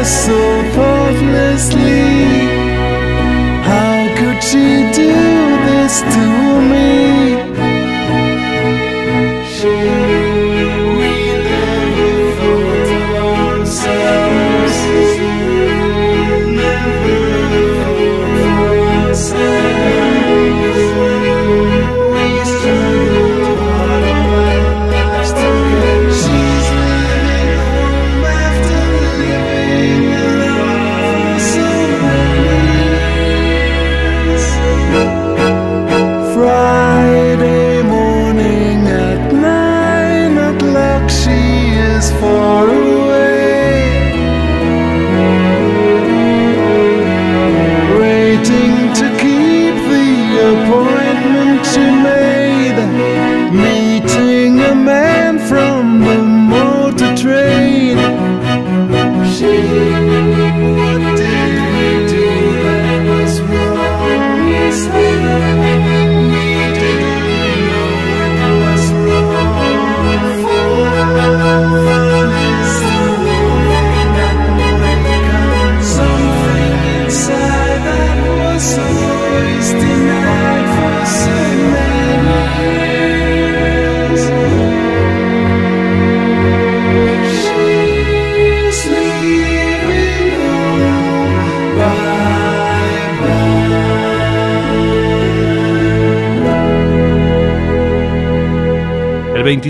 so 0.06 0.45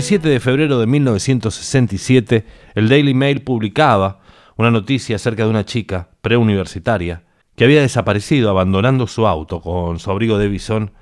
17 0.07 0.29
de 0.29 0.39
febrero 0.39 0.79
de 0.79 0.87
1967, 0.87 2.45
el 2.75 2.87
Daily 2.87 3.13
Mail 3.13 3.43
publicaba 3.43 4.21
una 4.55 4.71
noticia 4.71 5.17
acerca 5.17 5.43
de 5.43 5.49
una 5.49 5.65
chica 5.65 6.11
preuniversitaria 6.21 7.25
que 7.57 7.65
había 7.65 7.81
desaparecido 7.81 8.49
abandonando 8.49 9.05
su 9.07 9.27
auto 9.27 9.59
con 9.59 9.99
su 9.99 10.09
abrigo 10.09 10.37
de 10.37 10.47
bisón 10.47 10.93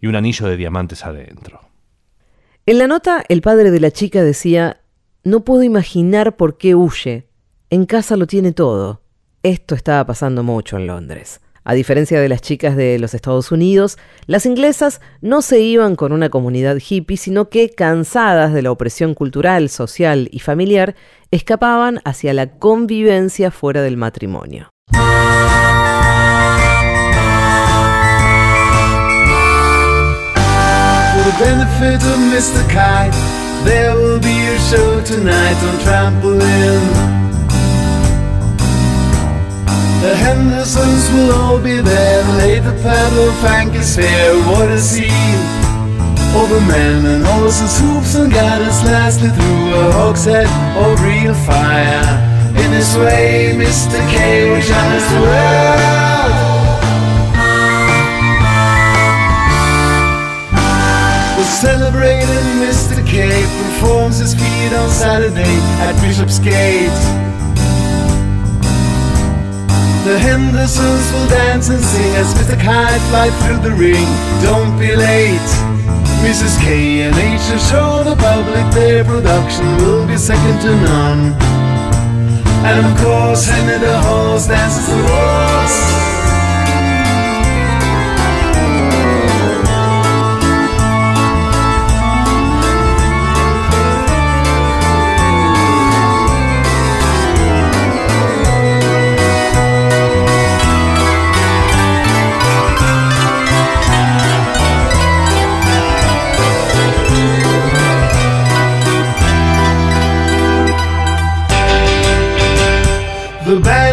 y 0.00 0.06
un 0.06 0.14
anillo 0.14 0.46
de 0.46 0.56
diamantes 0.56 1.04
adentro. 1.04 1.60
En 2.66 2.78
la 2.78 2.86
nota, 2.86 3.24
el 3.28 3.42
padre 3.42 3.72
de 3.72 3.80
la 3.80 3.90
chica 3.90 4.22
decía, 4.22 4.80
no 5.24 5.40
puedo 5.44 5.64
imaginar 5.64 6.36
por 6.36 6.56
qué 6.56 6.76
huye. 6.76 7.26
En 7.68 7.84
casa 7.84 8.16
lo 8.16 8.28
tiene 8.28 8.52
todo. 8.52 9.02
Esto 9.42 9.74
estaba 9.74 10.06
pasando 10.06 10.44
mucho 10.44 10.76
en 10.76 10.86
Londres. 10.86 11.40
A 11.68 11.74
diferencia 11.74 12.20
de 12.20 12.28
las 12.28 12.42
chicas 12.42 12.76
de 12.76 12.96
los 13.00 13.12
Estados 13.12 13.50
Unidos, 13.50 13.98
las 14.26 14.46
inglesas 14.46 15.00
no 15.20 15.42
se 15.42 15.58
iban 15.58 15.96
con 15.96 16.12
una 16.12 16.28
comunidad 16.28 16.78
hippie, 16.78 17.16
sino 17.16 17.48
que, 17.48 17.70
cansadas 17.70 18.54
de 18.54 18.62
la 18.62 18.70
opresión 18.70 19.14
cultural, 19.14 19.68
social 19.68 20.28
y 20.30 20.38
familiar, 20.38 20.94
escapaban 21.32 22.00
hacia 22.04 22.34
la 22.34 22.52
convivencia 22.60 23.50
fuera 23.50 23.82
del 23.82 23.96
matrimonio. 23.96 24.68
The 40.06 40.14
Hendersons 40.14 41.10
will 41.10 41.32
all 41.32 41.58
be 41.58 41.80
there. 41.80 42.22
Lay 42.38 42.60
the 42.60 42.70
paddle, 42.80 43.32
Frank 43.42 43.74
is 43.74 43.96
here. 43.96 44.34
What 44.46 44.70
a 44.70 44.78
scene! 44.78 45.42
All 46.32 46.46
the 46.46 46.60
men 46.60 47.04
and 47.04 47.26
horses, 47.26 47.80
hoops 47.80 48.14
and 48.14 48.32
guiders, 48.32 48.84
lastly 48.84 49.30
through 49.30 49.74
a 49.74 49.90
hogshead 49.98 50.46
of 50.78 51.02
real 51.02 51.34
fire. 51.34 52.06
In 52.54 52.70
his 52.70 52.96
way, 52.96 53.56
Mr. 53.58 53.98
K 54.08 54.48
will 54.48 54.60
shine 54.60 55.02
the 55.10 55.22
world. 55.26 56.06
We're 61.36 61.54
celebrating 61.66 62.46
Mr. 62.62 63.04
K 63.04 63.42
performs 63.42 64.18
his 64.18 64.34
feat 64.36 64.72
on 64.72 64.88
Saturday 64.88 65.56
at 65.82 66.00
Bishop's 66.00 66.38
Gate. 66.38 67.25
The 70.06 70.20
Hendersons 70.20 71.12
will 71.12 71.26
dance 71.26 71.68
and 71.68 71.82
sing 71.82 72.14
as 72.14 72.32
Mr. 72.34 72.54
Kite 72.62 73.00
fly 73.10 73.28
through 73.42 73.58
the 73.68 73.74
ring. 73.74 74.06
Don't 74.40 74.78
be 74.78 74.94
late. 74.94 75.50
Mrs. 76.22 76.62
K 76.62 77.02
and 77.02 77.16
H 77.16 77.50
will 77.50 77.58
show 77.58 78.04
the 78.04 78.14
public 78.14 78.72
their 78.72 79.02
production 79.02 79.66
will 79.78 80.06
be 80.06 80.16
second 80.16 80.60
to 80.60 80.76
none. 80.76 81.34
And 82.64 82.86
of 82.86 82.96
course, 83.02 83.48
Henry 83.48 83.78
the 83.78 83.98
Horse 83.98 84.46
dances 84.46 84.86
the 84.86 84.94
waltz. 84.94 86.05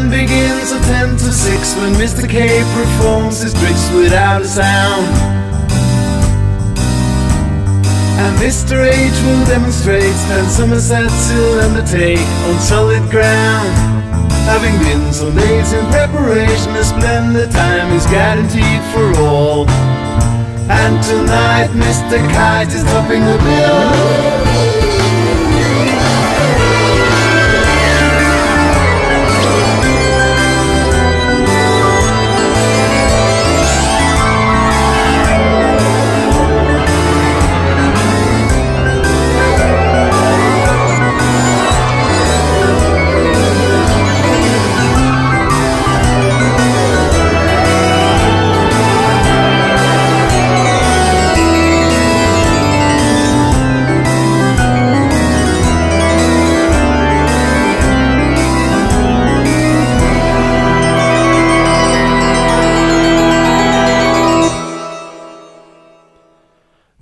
Band 0.04 0.12
begins 0.12 0.72
at 0.72 0.82
10 0.84 1.18
to 1.18 1.32
6 1.32 1.76
when 1.78 1.94
Mr. 1.94 2.28
K 2.28 2.60
performs 2.74 3.42
his 3.42 3.54
tricks 3.54 3.92
without 3.92 4.42
a 4.42 4.48
sound. 4.48 5.06
And 8.20 8.38
Mr. 8.38 8.86
H 8.86 9.12
will 9.26 9.46
demonstrate 9.46 10.04
and 10.04 10.46
that 10.46 10.52
Somerset 10.52 11.12
will 11.36 11.60
undertake 11.60 12.20
on 12.48 12.60
solid 12.60 13.04
ground. 13.10 13.70
Having 14.46 14.78
been 14.80 15.14
some 15.14 15.36
days 15.36 15.74
in 15.74 15.86
preparation, 15.88 16.72
a 16.76 16.84
splendid 16.84 17.52
time 17.52 17.92
is 17.94 18.06
guaranteed 18.08 18.82
for 18.94 19.20
all. 19.22 19.68
And 20.70 21.04
tonight, 21.04 21.70
Mr. 21.74 22.18
Kite 22.34 22.74
is 22.74 22.84
topping 22.84 23.22
the 23.22 23.38
bill. 23.38 24.83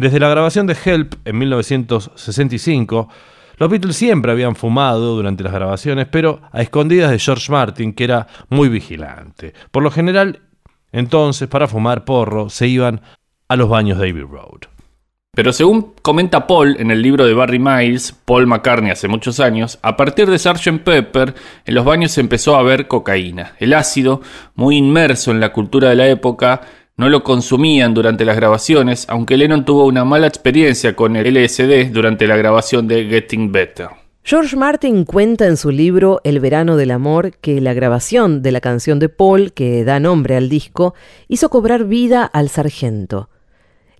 Desde 0.02 0.20
la 0.20 0.30
grabación 0.30 0.66
de 0.66 0.76
Help 0.84 1.14
en 1.26 1.38
1965, 1.38 3.08
los 3.58 3.70
Beatles 3.70 3.96
siempre 3.96 4.32
habían 4.32 4.56
fumado 4.56 5.16
durante 5.16 5.44
las 5.44 5.54
grabaciones, 5.54 6.08
pero 6.08 6.42
a 6.52 6.64
escondidas 6.64 7.12
de 7.12 7.20
George 7.20 7.52
Martin, 7.52 7.94
que 7.94 8.06
era 8.06 8.26
muy 8.50 8.68
vigilante. 8.68 9.54
Por 9.70 9.84
lo 9.84 9.92
general, 9.92 10.40
entonces, 10.92 11.48
para 11.48 11.68
fumar 11.68 12.04
porro, 12.04 12.50
se 12.50 12.68
iban 12.68 13.02
a 13.48 13.56
los 13.56 13.70
baños 13.70 14.00
de 14.00 14.10
Abbey 14.10 14.24
Road. 14.24 14.62
Pero 15.36 15.54
según 15.54 15.94
comenta 16.02 16.48
Paul 16.48 16.78
en 16.80 16.90
el 16.90 17.04
libro 17.04 17.28
de 17.28 17.36
Barry 17.36 17.60
Miles, 17.60 18.12
Paul 18.26 18.48
McCartney 18.48 18.90
hace 18.90 19.08
muchos 19.08 19.40
años, 19.40 19.78
a 19.84 19.96
partir 19.96 20.32
de 20.32 20.40
Sgt. 20.40 20.80
Pepper, 20.84 21.36
en 21.64 21.76
los 21.76 21.86
baños 21.86 22.12
se 22.12 22.22
empezó 22.22 22.56
a 22.56 22.64
ver 22.64 22.88
cocaína. 22.88 23.54
El 23.60 23.76
ácido, 23.76 24.22
muy 24.56 24.78
inmerso 24.78 25.30
en 25.30 25.40
la 25.40 25.54
cultura 25.54 25.90
de 25.90 25.96
la 25.96 26.08
época, 26.08 26.62
no 27.02 27.10
lo 27.10 27.24
consumían 27.24 27.96
durante 27.96 28.26
las 28.26 28.36
grabaciones, 28.36 29.08
aunque 29.10 29.36
Lennon 29.36 29.66
tuvo 29.66 29.88
una 29.88 30.06
mala 30.06 30.28
experiencia 30.28 30.96
con 30.96 31.16
el 31.16 31.34
LSD 31.34 31.92
durante 31.92 32.28
la 32.28 32.38
grabación 32.38 32.88
de 32.88 33.06
Getting 33.06 33.52
Better. 33.52 33.88
George 34.24 34.56
Martin 34.56 35.04
cuenta 35.04 35.48
en 35.48 35.58
su 35.58 35.72
libro 35.72 36.22
El 36.24 36.40
verano 36.40 36.78
del 36.78 36.92
amor 36.92 37.32
que 37.42 37.60
la 37.60 37.74
grabación 37.74 38.44
de 38.44 38.52
la 38.52 38.62
canción 38.62 39.00
de 39.00 39.10
Paul, 39.10 39.52
que 39.54 39.84
da 39.84 40.00
nombre 40.00 40.36
al 40.36 40.48
disco, 40.48 40.94
hizo 41.28 41.50
cobrar 41.50 41.86
vida 41.86 42.24
al 42.24 42.50
sargento. 42.50 43.32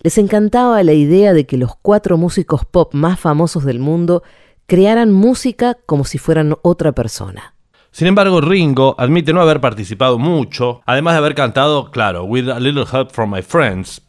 Les 0.02 0.16
encantaba 0.16 0.80
la 0.84 0.92
idea 0.92 1.32
de 1.32 1.44
que 1.44 1.56
los 1.56 1.72
cuatro 1.74 2.16
músicos 2.16 2.64
pop 2.64 2.94
más 2.94 3.18
famosos 3.18 3.64
del 3.64 3.80
mundo 3.80 4.22
crearan 4.66 5.10
música 5.10 5.76
como 5.86 6.04
si 6.04 6.18
fueran 6.18 6.54
otra 6.62 6.92
persona. 6.92 7.56
Sin 7.92 8.08
embargo, 8.08 8.40
Ringo 8.40 8.96
admite 8.98 9.34
no 9.34 9.42
haber 9.42 9.60
participado 9.60 10.18
mucho, 10.18 10.80
además 10.86 11.12
de 11.12 11.18
haber 11.18 11.34
cantado, 11.34 11.90
claro, 11.90 12.24
With 12.24 12.48
a 12.48 12.58
Little 12.58 12.86
Help 12.90 13.10
from 13.10 13.34
My 13.34 13.42
Friends. 13.42 14.00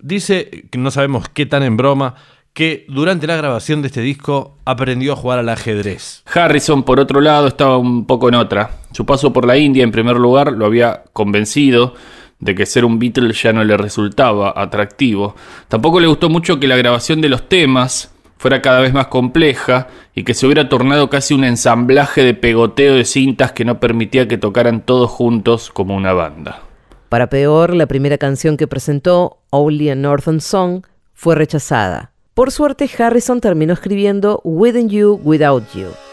Dice, 0.00 0.66
que 0.70 0.78
no 0.78 0.90
sabemos 0.90 1.28
qué 1.28 1.44
tan 1.44 1.62
en 1.62 1.76
broma, 1.76 2.14
que 2.54 2.86
durante 2.88 3.26
la 3.26 3.36
grabación 3.36 3.82
de 3.82 3.88
este 3.88 4.00
disco 4.00 4.56
aprendió 4.64 5.12
a 5.12 5.16
jugar 5.16 5.38
al 5.38 5.50
ajedrez. 5.50 6.22
Harrison, 6.34 6.82
por 6.82 6.98
otro 6.98 7.20
lado, 7.20 7.46
estaba 7.46 7.76
un 7.76 8.06
poco 8.06 8.30
en 8.30 8.36
otra. 8.36 8.70
Su 8.92 9.04
paso 9.04 9.34
por 9.34 9.46
la 9.46 9.58
India, 9.58 9.84
en 9.84 9.92
primer 9.92 10.16
lugar, 10.16 10.52
lo 10.52 10.64
había 10.64 11.04
convencido 11.12 11.92
de 12.38 12.54
que 12.54 12.64
ser 12.64 12.86
un 12.86 12.98
Beatle 12.98 13.34
ya 13.34 13.52
no 13.52 13.62
le 13.64 13.76
resultaba 13.76 14.54
atractivo. 14.56 15.36
Tampoco 15.68 16.00
le 16.00 16.06
gustó 16.06 16.30
mucho 16.30 16.58
que 16.58 16.68
la 16.68 16.76
grabación 16.76 17.20
de 17.20 17.28
los 17.28 17.50
temas 17.50 18.15
fuera 18.38 18.62
cada 18.62 18.80
vez 18.80 18.92
más 18.92 19.08
compleja 19.08 19.88
y 20.14 20.24
que 20.24 20.34
se 20.34 20.46
hubiera 20.46 20.68
tornado 20.68 21.10
casi 21.10 21.34
un 21.34 21.44
ensamblaje 21.44 22.22
de 22.22 22.34
pegoteo 22.34 22.94
de 22.94 23.04
cintas 23.04 23.52
que 23.52 23.64
no 23.64 23.80
permitía 23.80 24.28
que 24.28 24.38
tocaran 24.38 24.80
todos 24.80 25.10
juntos 25.10 25.70
como 25.70 25.94
una 25.94 26.12
banda. 26.12 26.60
Para 27.08 27.28
peor, 27.28 27.74
la 27.74 27.86
primera 27.86 28.18
canción 28.18 28.56
que 28.56 28.66
presentó, 28.66 29.38
Only 29.50 29.90
a 29.90 29.94
Northern 29.94 30.40
Song, 30.40 30.84
fue 31.14 31.34
rechazada. 31.34 32.12
Por 32.34 32.50
suerte, 32.50 32.90
Harrison 32.98 33.40
terminó 33.40 33.72
escribiendo 33.72 34.40
Within 34.44 34.90
You, 34.90 35.20
Without 35.22 35.64
You. 35.74 36.05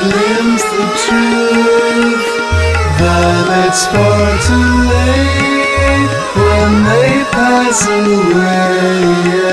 Glimpse 0.00 0.62
the 0.62 0.86
truth 1.04 2.26
that 3.00 3.46
it's 3.66 3.84
far 3.86 4.30
too 4.46 4.70
late 4.94 6.12
when 6.36 6.72
they 6.84 7.24
pass 7.32 7.86
away. 7.86 9.47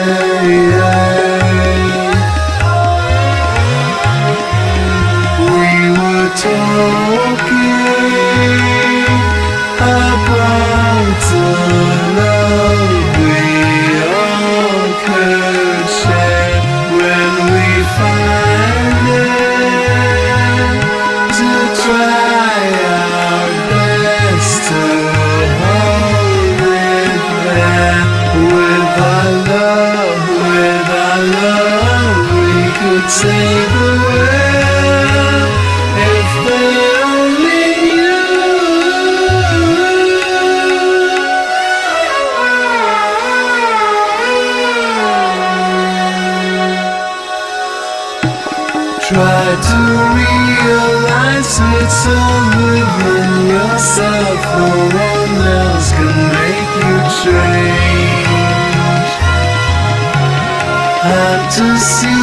To 61.51 61.77
see 61.77 62.14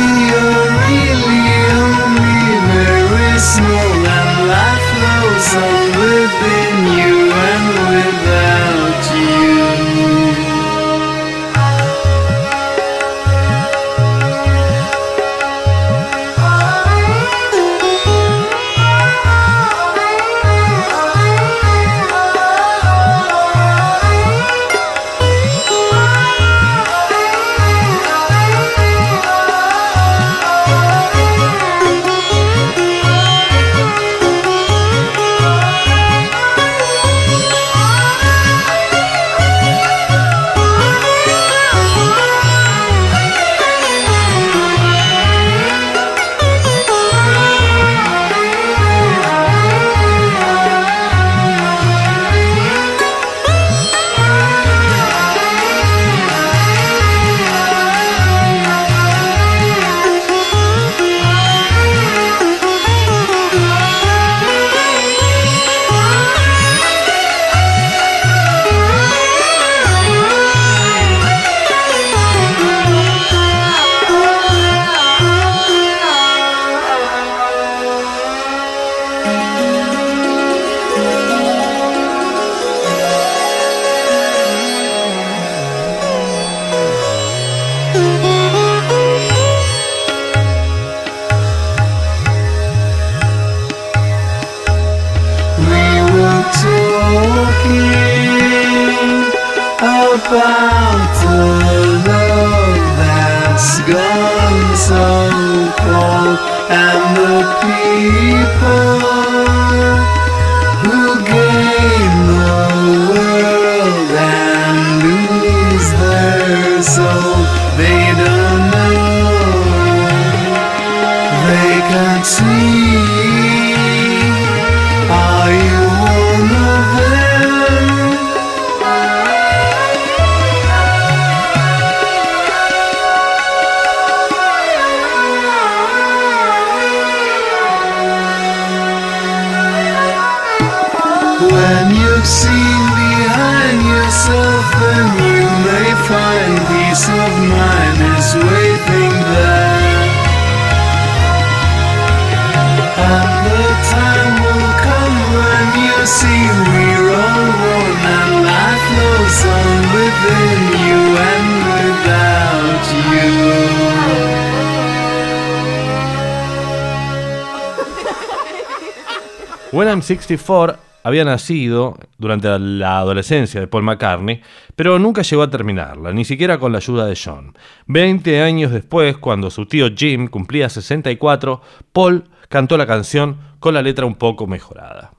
When 169.73 169.89
I'm 169.89 170.03
64 170.03 170.77
había 171.03 171.25
nacido 171.25 171.99
durante 172.19 172.47
la 172.59 172.99
adolescencia 172.99 173.59
de 173.59 173.67
Paul 173.67 173.85
McCartney, 173.85 174.43
pero 174.77 174.99
nunca 174.99 175.23
llegó 175.23 175.43
a 175.43 175.49
terminarla, 175.49 176.13
ni 176.13 176.27
siquiera 176.27 176.59
con 176.59 176.73
la 176.73 176.79
ayuda 176.79 177.07
de 177.07 177.17
John. 177.17 177.57
Veinte 177.87 178.43
años 178.43 178.71
después, 178.71 179.17
cuando 179.17 179.51
su 179.51 179.65
tío 179.65 179.89
Jim 179.97 180.29
cumplía 180.29 180.69
64, 180.69 181.63
Paul 181.91 182.25
cantó 182.51 182.77
la 182.77 182.87
canción 182.87 183.39
con 183.61 183.73
la 183.73 183.81
letra 183.81 184.05
un 184.05 184.17
poco 184.17 184.47
mejorada. 184.47 185.15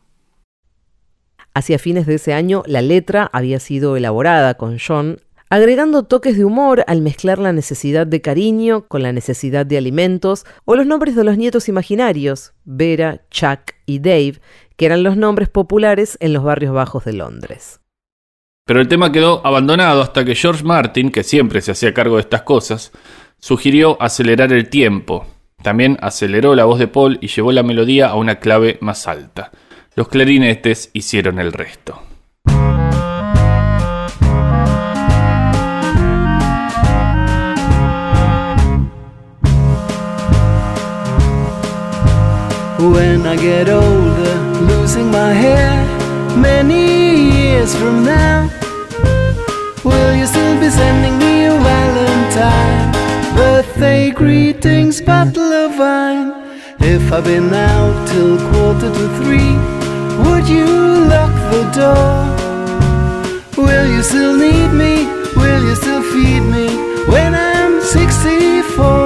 Hacia 1.56 1.80
fines 1.80 2.06
de 2.06 2.16
ese 2.16 2.36
año, 2.36 2.62
la 2.68 2.84
letra 2.84 3.32
había 3.34 3.60
sido 3.60 3.98
elaborada 3.98 4.54
con 4.54 4.78
John, 4.78 5.20
agregando 5.54 6.02
toques 6.02 6.36
de 6.36 6.46
humor 6.46 6.84
al 6.88 7.02
mezclar 7.02 7.38
la 7.38 7.54
necesidad 7.54 8.08
de 8.08 8.22
cariño 8.22 8.88
con 8.88 9.04
la 9.04 9.12
necesidad 9.12 9.68
de 9.68 9.78
alimentos 9.78 10.48
o 10.66 10.76
los 10.76 10.88
nombres 10.88 11.16
de 11.16 11.24
los 11.24 11.38
nietos 11.38 11.70
imaginarios, 11.70 12.54
Vera, 12.64 13.22
Chuck 13.30 13.76
y 13.86 14.00
Dave, 14.00 14.40
que 14.78 14.88
eran 14.88 15.04
los 15.04 15.16
nombres 15.16 15.50
populares 15.50 16.18
en 16.22 16.34
los 16.34 16.44
barrios 16.44 16.74
bajos 16.74 17.06
de 17.06 17.14
Londres. 17.14 17.82
Pero 18.66 18.82
el 18.82 18.88
tema 18.88 19.12
quedó 19.12 19.46
abandonado 19.46 20.02
hasta 20.02 20.26
que 20.26 20.34
George 20.34 20.64
Martin, 20.64 21.12
que 21.12 21.24
siempre 21.24 21.62
se 21.62 21.74
hacía 21.74 21.94
cargo 21.94 22.16
de 22.16 22.22
estas 22.22 22.42
cosas, 22.42 22.92
sugirió 23.38 24.02
acelerar 24.02 24.52
el 24.54 24.70
tiempo. 24.70 25.28
También 25.62 26.00
aceleró 26.02 26.56
la 26.56 26.66
voz 26.66 26.80
de 26.80 26.88
Paul 26.88 27.20
y 27.22 27.28
llevó 27.28 27.52
la 27.52 27.62
melodía 27.62 28.08
a 28.08 28.16
una 28.16 28.40
clave 28.40 28.80
más 28.82 29.08
alta. 29.08 29.52
Los 29.96 30.08
clarinetes 30.08 30.90
hicieron 30.94 31.38
el 31.38 31.54
resto. 31.54 32.02
When 42.92 43.26
I 43.26 43.38
get 43.38 43.70
older, 43.70 44.36
losing 44.60 45.10
my 45.10 45.32
hair 45.32 45.72
many 46.36 47.32
years 47.32 47.74
from 47.74 48.04
now, 48.04 48.50
will 49.86 50.14
you 50.14 50.26
still 50.26 50.60
be 50.60 50.70
sending 50.70 51.18
me 51.18 51.46
a 51.46 51.52
Valentine? 51.52 52.92
Birthday 53.36 54.12
greetings, 54.12 55.00
bottle 55.00 55.54
of 55.66 55.80
wine. 55.80 56.34
If 56.80 57.14
I've 57.14 57.24
been 57.24 57.54
out 57.54 58.08
till 58.10 58.38
quarter 58.52 58.92
to 58.92 59.08
three, 59.20 59.56
would 60.26 60.46
you 60.50 60.68
lock 61.08 61.34
the 61.54 61.64
door? 61.80 63.64
Will 63.66 63.88
you 63.96 64.04
still 64.04 64.36
need 64.36 64.72
me? 64.74 65.06
Will 65.38 65.64
you 65.64 65.76
still 65.76 66.04
feed 66.12 66.42
me 66.42 66.68
when 67.08 67.34
I'm 67.34 67.82
64? 67.82 69.03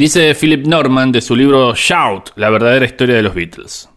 Dice 0.00 0.34
Philip 0.34 0.66
Norman 0.66 1.12
de 1.12 1.20
su 1.20 1.36
libro 1.36 1.74
Shout, 1.74 2.30
la 2.36 2.48
verdadera 2.48 2.86
historia 2.86 3.16
de 3.16 3.22
los 3.22 3.34
Beatles. 3.34 3.90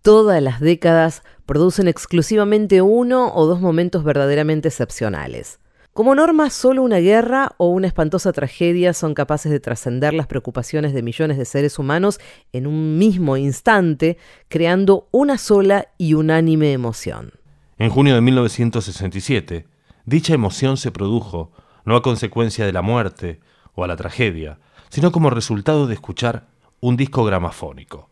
Todas 0.00 0.40
las 0.40 0.60
décadas 0.60 1.24
producen 1.46 1.88
exclusivamente 1.88 2.80
uno 2.80 3.34
o 3.34 3.46
dos 3.46 3.60
momentos 3.60 4.04
verdaderamente 4.04 4.68
excepcionales. 4.68 5.58
Como 5.92 6.14
norma, 6.14 6.48
solo 6.48 6.84
una 6.84 6.98
guerra 6.98 7.56
o 7.56 7.70
una 7.70 7.88
espantosa 7.88 8.32
tragedia 8.32 8.92
son 8.92 9.14
capaces 9.14 9.50
de 9.50 9.58
trascender 9.58 10.14
las 10.14 10.28
preocupaciones 10.28 10.94
de 10.94 11.02
millones 11.02 11.38
de 11.38 11.44
seres 11.44 11.76
humanos 11.76 12.20
en 12.52 12.68
un 12.68 12.96
mismo 12.96 13.36
instante, 13.36 14.18
creando 14.46 15.08
una 15.10 15.38
sola 15.38 15.88
y 15.98 16.14
unánime 16.14 16.72
emoción. 16.72 17.32
En 17.78 17.90
junio 17.90 18.14
de 18.14 18.20
1967, 18.20 19.66
dicha 20.04 20.34
emoción 20.34 20.76
se 20.76 20.92
produjo 20.92 21.50
no 21.84 21.96
a 21.96 22.02
consecuencia 22.02 22.64
de 22.64 22.72
la 22.72 22.82
muerte 22.82 23.40
o 23.74 23.82
a 23.82 23.88
la 23.88 23.96
tragedia, 23.96 24.60
sino 24.92 25.10
como 25.10 25.30
resultado 25.30 25.86
de 25.86 25.94
escuchar 25.94 26.48
un 26.80 26.98
disco 26.98 27.24
gramafónico. 27.24 28.10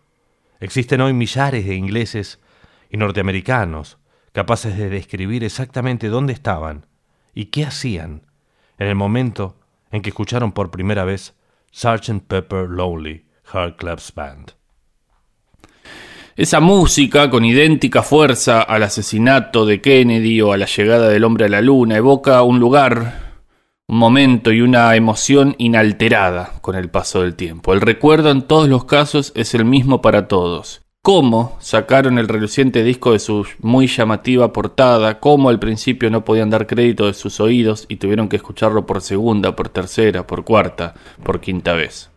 Existen 0.60 1.02
hoy 1.02 1.12
millares 1.12 1.66
de 1.66 1.74
ingleses 1.74 2.40
y 2.88 2.96
norteamericanos 2.96 3.98
capaces 4.32 4.78
de 4.78 4.88
describir 4.88 5.44
exactamente 5.44 6.08
dónde 6.08 6.32
estaban 6.32 6.86
y 7.34 7.46
qué 7.46 7.66
hacían 7.66 8.22
en 8.78 8.86
el 8.88 8.94
momento 8.94 9.58
en 9.90 10.00
que 10.00 10.08
escucharon 10.08 10.52
por 10.52 10.70
primera 10.70 11.04
vez 11.04 11.34
Sgt. 11.70 12.22
Pepper 12.26 12.70
Lonely 12.70 13.26
Heart 13.52 13.76
Clubs 13.76 14.14
Band. 14.14 14.52
Esa 16.34 16.60
música, 16.60 17.28
con 17.28 17.44
idéntica 17.44 18.02
fuerza 18.02 18.62
al 18.62 18.84
asesinato 18.84 19.66
de 19.66 19.82
Kennedy 19.82 20.40
o 20.40 20.54
a 20.54 20.56
la 20.56 20.64
llegada 20.64 21.10
del 21.10 21.24
hombre 21.24 21.44
a 21.44 21.50
la 21.50 21.60
luna, 21.60 21.98
evoca 21.98 22.42
un 22.42 22.58
lugar, 22.58 23.29
momento 23.90 24.52
y 24.52 24.60
una 24.60 24.94
emoción 24.94 25.56
inalterada 25.58 26.52
con 26.60 26.76
el 26.76 26.90
paso 26.90 27.22
del 27.22 27.34
tiempo. 27.34 27.72
El 27.72 27.80
recuerdo 27.80 28.30
en 28.30 28.42
todos 28.42 28.68
los 28.68 28.84
casos 28.84 29.32
es 29.34 29.54
el 29.54 29.64
mismo 29.64 30.00
para 30.00 30.28
todos. 30.28 30.82
Cómo 31.02 31.56
sacaron 31.60 32.18
el 32.18 32.28
reluciente 32.28 32.84
disco 32.84 33.12
de 33.12 33.18
su 33.18 33.46
muy 33.60 33.86
llamativa 33.86 34.52
portada, 34.52 35.18
cómo 35.18 35.48
al 35.48 35.58
principio 35.58 36.10
no 36.10 36.24
podían 36.24 36.50
dar 36.50 36.66
crédito 36.66 37.06
de 37.06 37.14
sus 37.14 37.40
oídos 37.40 37.86
y 37.88 37.96
tuvieron 37.96 38.28
que 38.28 38.36
escucharlo 38.36 38.86
por 38.86 39.00
segunda, 39.00 39.56
por 39.56 39.70
tercera, 39.70 40.26
por 40.26 40.44
cuarta, 40.44 40.94
por 41.24 41.40
quinta 41.40 41.72
vez. 41.72 42.10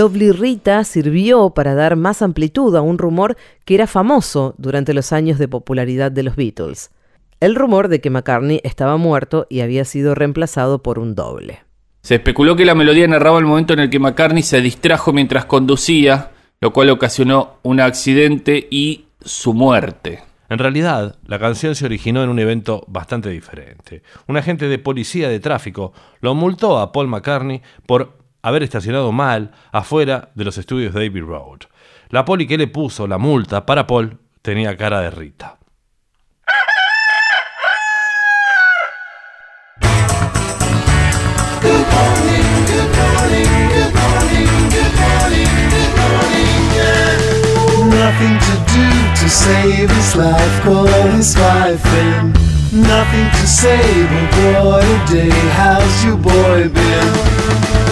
Lovely 0.00 0.32
Rita 0.32 0.82
sirvió 0.84 1.50
para 1.50 1.74
dar 1.74 1.94
más 1.94 2.22
amplitud 2.22 2.74
a 2.74 2.80
un 2.80 2.96
rumor 2.96 3.36
que 3.66 3.74
era 3.74 3.86
famoso 3.86 4.54
durante 4.56 4.94
los 4.94 5.12
años 5.12 5.38
de 5.38 5.46
popularidad 5.46 6.10
de 6.10 6.22
los 6.22 6.36
Beatles. 6.36 6.90
El 7.38 7.54
rumor 7.54 7.88
de 7.88 8.00
que 8.00 8.08
McCartney 8.08 8.62
estaba 8.64 8.96
muerto 8.96 9.46
y 9.50 9.60
había 9.60 9.84
sido 9.84 10.14
reemplazado 10.14 10.82
por 10.82 10.98
un 10.98 11.14
doble. 11.14 11.64
Se 12.00 12.14
especuló 12.14 12.56
que 12.56 12.64
la 12.64 12.74
melodía 12.74 13.06
narraba 13.08 13.40
el 13.40 13.44
momento 13.44 13.74
en 13.74 13.80
el 13.80 13.90
que 13.90 13.98
McCartney 13.98 14.42
se 14.42 14.62
distrajo 14.62 15.12
mientras 15.12 15.44
conducía, 15.44 16.30
lo 16.62 16.72
cual 16.72 16.88
ocasionó 16.88 17.58
un 17.62 17.80
accidente 17.80 18.68
y 18.70 19.04
su 19.20 19.52
muerte. 19.52 20.22
En 20.48 20.58
realidad, 20.58 21.18
la 21.26 21.38
canción 21.38 21.74
se 21.74 21.84
originó 21.84 22.24
en 22.24 22.30
un 22.30 22.38
evento 22.38 22.86
bastante 22.88 23.28
diferente. 23.28 24.02
Un 24.26 24.38
agente 24.38 24.66
de 24.66 24.78
policía 24.78 25.28
de 25.28 25.40
tráfico 25.40 25.92
lo 26.22 26.34
multó 26.34 26.78
a 26.78 26.90
Paul 26.90 27.08
McCartney 27.08 27.60
por 27.84 28.19
haber 28.42 28.62
estacionado 28.62 29.12
mal 29.12 29.52
afuera 29.72 30.30
de 30.34 30.44
los 30.44 30.58
estudios 30.58 30.94
de 30.94 31.06
Abbey 31.06 31.20
Road. 31.20 31.60
La 32.08 32.24
poli 32.24 32.46
que 32.46 32.58
le 32.58 32.66
puso 32.66 33.06
la 33.06 33.18
multa 33.18 33.66
para 33.66 33.86
Paul 33.86 34.18
tenía 34.42 34.76
cara 34.76 35.00
de 35.00 35.10
Rita. 35.10 35.56
Nothing 48.10 48.38
to 48.38 48.54
do 48.74 48.90
to 49.22 49.28
save 49.28 49.90
his 49.90 50.16
life, 50.16 50.62
call 50.62 50.86
his 51.12 51.36
wife 51.36 51.86
in. 51.86 52.32
Nothing 52.72 53.30
to 53.30 53.46
say, 53.46 53.80
but 54.06 54.64
what 54.64 54.84
a 54.84 55.12
day, 55.12 55.30
how's 55.30 56.04
your 56.04 56.16
boy 56.16 56.68
been? 56.68 57.89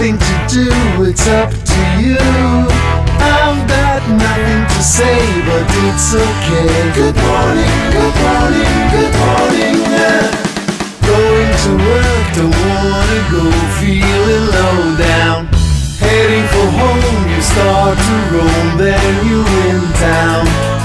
Nothing 0.00 0.16
to 0.16 0.36
do, 0.48 1.04
it's 1.04 1.28
up 1.28 1.50
to 1.50 1.80
you. 2.00 2.16
I've 2.16 3.68
got 3.68 4.00
nothing 4.08 4.64
to 4.64 4.82
say, 4.82 5.20
but 5.44 5.60
it's 5.84 6.14
okay. 6.14 6.72
Good 6.96 7.16
morning, 7.20 7.76
good 7.92 8.16
morning, 8.24 8.72
good 8.96 9.12
morning. 9.20 9.76
Going 11.04 11.52
to 11.52 11.72
work, 11.84 12.26
don't 12.32 12.56
wanna 12.64 13.20
go, 13.28 13.44
feeling 13.76 14.46
low 14.56 14.96
down. 14.96 15.48
Heading 16.00 16.48
for 16.48 16.68
home, 16.80 17.28
you 17.28 17.42
start 17.42 17.98
to 17.98 18.14
roam, 18.32 18.78
then 18.78 19.26
you 19.26 19.44
in 19.68 19.82
town. 20.00 20.79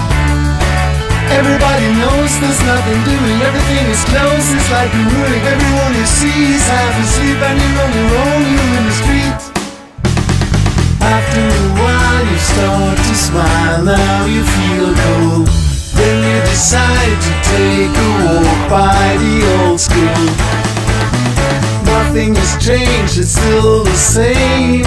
Everybody 1.32 1.88
knows 1.98 2.32
there's 2.40 2.62
nothing 2.66 3.00
doing 3.04 3.38
Everything 3.42 3.86
is 3.90 4.04
closed, 4.06 4.50
it's 4.54 4.70
like 4.72 4.94
a 4.94 5.04
ruin. 5.10 5.42
Everyone 5.46 5.94
you 5.98 6.06
see 6.06 6.54
is 6.54 6.66
half 6.68 6.96
asleep 7.02 7.40
and 7.42 7.58
you're 7.62 7.82
on 7.82 7.92
your 7.98 8.12
own, 8.26 8.42
you're 8.54 8.72
in 8.78 8.84
the 8.86 8.96
street. 9.02 9.42
After 11.02 11.42
a 11.42 11.68
while 11.80 12.26
you 12.26 12.40
start 12.40 12.98
to 12.98 13.16
smile, 13.16 13.84
now 13.84 14.26
you 14.26 14.44
feel 14.44 14.90
cool. 14.94 15.46
Then 15.98 16.18
you 16.26 16.40
decide 16.42 17.18
to 17.26 17.32
take 17.54 17.94
a 17.94 18.10
walk 18.22 18.70
by 18.70 19.18
the 19.24 19.36
old 19.58 19.80
school. 19.80 20.26
Nothing 21.86 22.36
has 22.36 22.58
changed, 22.64 23.18
it's 23.18 23.32
still 23.32 23.84
the 23.84 23.96
same. 23.96 24.84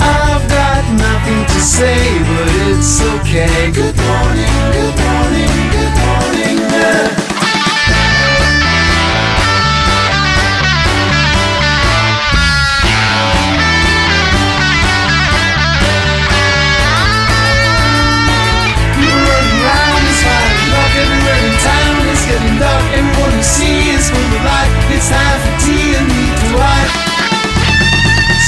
I've 0.00 0.46
got 0.48 0.82
nothing 0.98 1.42
to 1.46 1.60
say, 1.60 2.18
but 2.28 2.48
it's 2.70 3.00
okay. 3.16 3.70
Good 3.72 3.96
morning, 3.96 4.52
good 4.76 4.96
morning, 4.98 5.02
good 5.02 5.04
morning. 5.04 5.51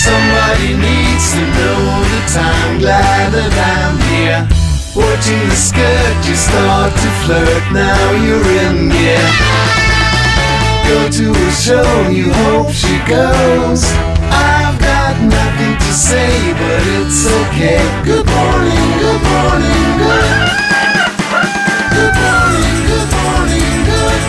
Somebody 0.04 0.76
needs 0.76 1.32
to 1.32 1.40
know 1.40 1.80
the 2.12 2.22
time. 2.28 2.76
Glad 2.76 3.32
that 3.32 3.54
I'm 3.56 3.96
here. 4.12 4.44
Watching 4.92 5.40
the 5.48 5.56
skirt, 5.56 6.20
you 6.28 6.36
start 6.36 6.92
to 6.92 7.10
flirt. 7.24 7.64
Now 7.72 8.12
you're 8.20 8.44
in 8.68 8.92
gear. 8.92 9.24
Go 10.84 11.08
to 11.08 11.26
a 11.32 11.50
show, 11.56 11.88
you 12.12 12.28
hope 12.44 12.68
she 12.68 13.00
goes. 13.08 13.80
I've 14.28 14.76
got 14.76 15.16
nothing 15.24 15.72
to 15.72 15.90
say, 15.96 16.52
but 16.52 16.84
it's 17.00 17.24
okay. 17.24 17.80
Good 18.04 18.28
morning, 18.28 18.88
good 19.00 19.22
morning, 19.24 19.88
good. 20.04 20.28
Good 21.96 22.12
morning, 22.12 22.76
good 22.92 23.08
morning, 23.08 23.72
good. 23.88 24.20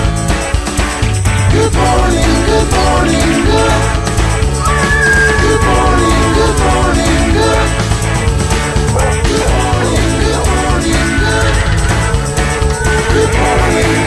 Good 1.52 1.74
morning, 1.76 2.32
good 2.48 2.70
morning. 2.80 3.28
Good 3.44 3.75
glory. 13.16 14.05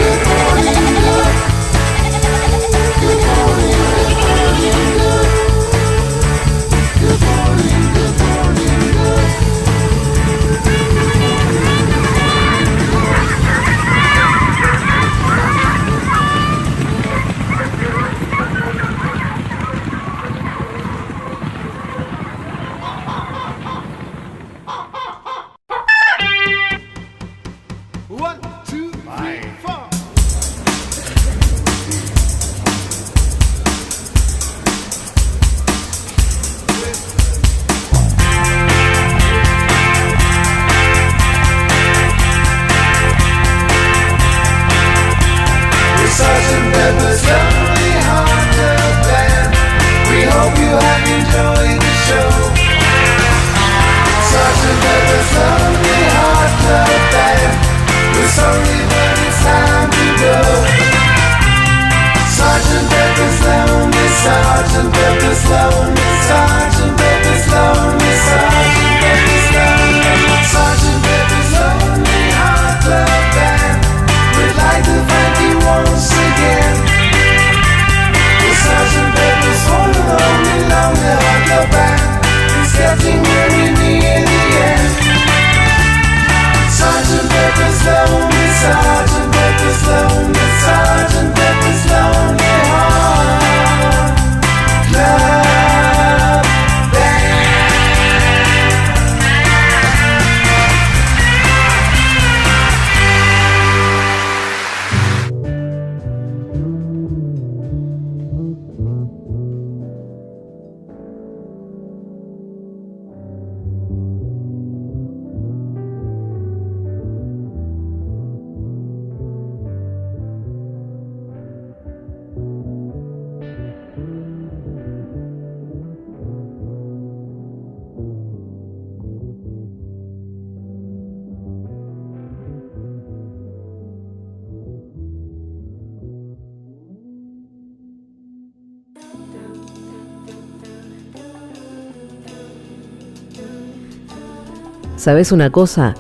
¿Sabes 144.99 145.31
una 145.31 145.51
cosa? 145.51 145.95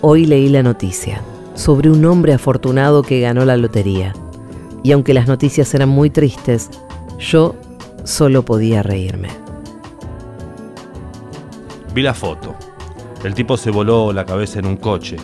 Hoy 0.00 0.24
leí 0.24 0.48
la 0.48 0.62
noticia 0.62 1.20
sobre 1.54 1.90
un 1.90 2.04
hombre 2.04 2.32
afortunado 2.32 3.02
que 3.02 3.20
ganó 3.20 3.44
la 3.44 3.56
lotería. 3.56 4.14
Y 4.84 4.92
aunque 4.92 5.12
las 5.12 5.26
noticias 5.26 5.74
eran 5.74 5.88
muy 5.88 6.08
tristes, 6.08 6.70
yo 7.18 7.56
solo 8.04 8.44
podía 8.44 8.84
reírme. 8.84 9.28
Vi 11.92 12.02
la 12.02 12.14
foto. 12.14 12.54
El 13.24 13.34
tipo 13.34 13.56
se 13.56 13.72
voló 13.72 14.12
la 14.12 14.24
cabeza 14.24 14.60
en 14.60 14.66
un 14.66 14.76
coche. 14.76 15.16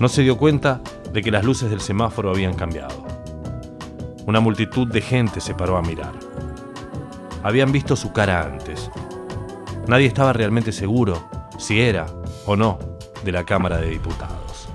No 0.00 0.08
se 0.08 0.22
dio 0.22 0.36
cuenta 0.36 0.80
de 1.12 1.22
que 1.22 1.30
las 1.30 1.44
luces 1.44 1.70
del 1.70 1.80
semáforo 1.80 2.30
habían 2.30 2.54
cambiado. 2.54 3.04
Una 4.26 4.40
multitud 4.40 4.88
de 4.88 5.00
gente 5.00 5.40
se 5.40 5.54
paró 5.54 5.76
a 5.76 5.82
mirar. 5.82 6.14
Habían 7.44 7.70
visto 7.70 7.94
su 7.94 8.12
cara 8.12 8.42
antes. 8.42 8.90
Nadie 9.86 10.06
estaba 10.06 10.32
realmente 10.32 10.72
seguro 10.72 11.22
si 11.56 11.80
era 11.80 12.17
o 12.48 12.56
no 12.56 12.78
de 13.24 13.32
la 13.32 13.44
Cámara 13.44 13.78
de 13.78 13.90
Diputados. 13.90 14.68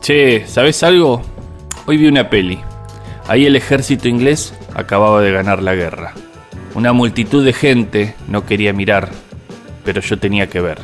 Che, 0.00 0.46
¿sabes 0.46 0.82
algo? 0.82 1.22
Hoy 1.86 1.98
vi 1.98 2.08
una 2.08 2.30
peli. 2.30 2.60
Ahí 3.28 3.46
el 3.46 3.56
ejército 3.56 4.08
inglés 4.08 4.54
acababa 4.74 5.20
de 5.20 5.32
ganar 5.32 5.62
la 5.62 5.74
guerra. 5.74 6.14
Una 6.74 6.92
multitud 6.92 7.44
de 7.44 7.52
gente 7.52 8.14
no 8.28 8.44
quería 8.44 8.72
mirar, 8.72 9.10
pero 9.84 10.00
yo 10.00 10.18
tenía 10.18 10.48
que 10.48 10.60
ver. 10.60 10.78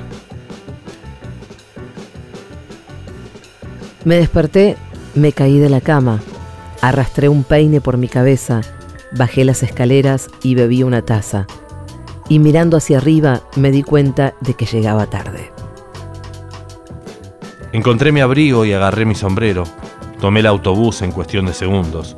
Me 4.05 4.17
desperté, 4.17 4.77
me 5.15 5.33
caí 5.33 5.59
de 5.59 5.69
la 5.69 5.81
cama, 5.81 6.23
arrastré 6.81 7.29
un 7.29 7.45
peine 7.45 7.81
por 7.81 7.99
mi 7.99 8.09
cabeza, 8.09 8.63
bajé 9.13 9.45
las 9.45 9.63
escaleras 9.63 10.29
y 10.43 10.55
bebí 10.55 10.83
una 10.83 11.03
taza. 11.03 11.47
Y 12.31 12.39
mirando 12.39 12.77
hacia 12.77 12.99
arriba 12.99 13.43
me 13.57 13.73
di 13.73 13.83
cuenta 13.83 14.35
de 14.41 14.55
que 14.55 14.65
llegaba 14.65 15.07
tarde. 15.07 15.51
Encontré 17.73 18.13
mi 18.13 18.21
abrigo 18.21 18.65
y 18.65 18.73
agarré 18.73 19.05
mi 19.05 19.17
sombrero. 19.17 19.65
Tomé 20.21 20.41
el 20.41 20.47
autobús 20.47 21.03
en 21.03 21.11
cuestión 21.11 21.47
de 21.47 21.53
segundos. 21.53 22.17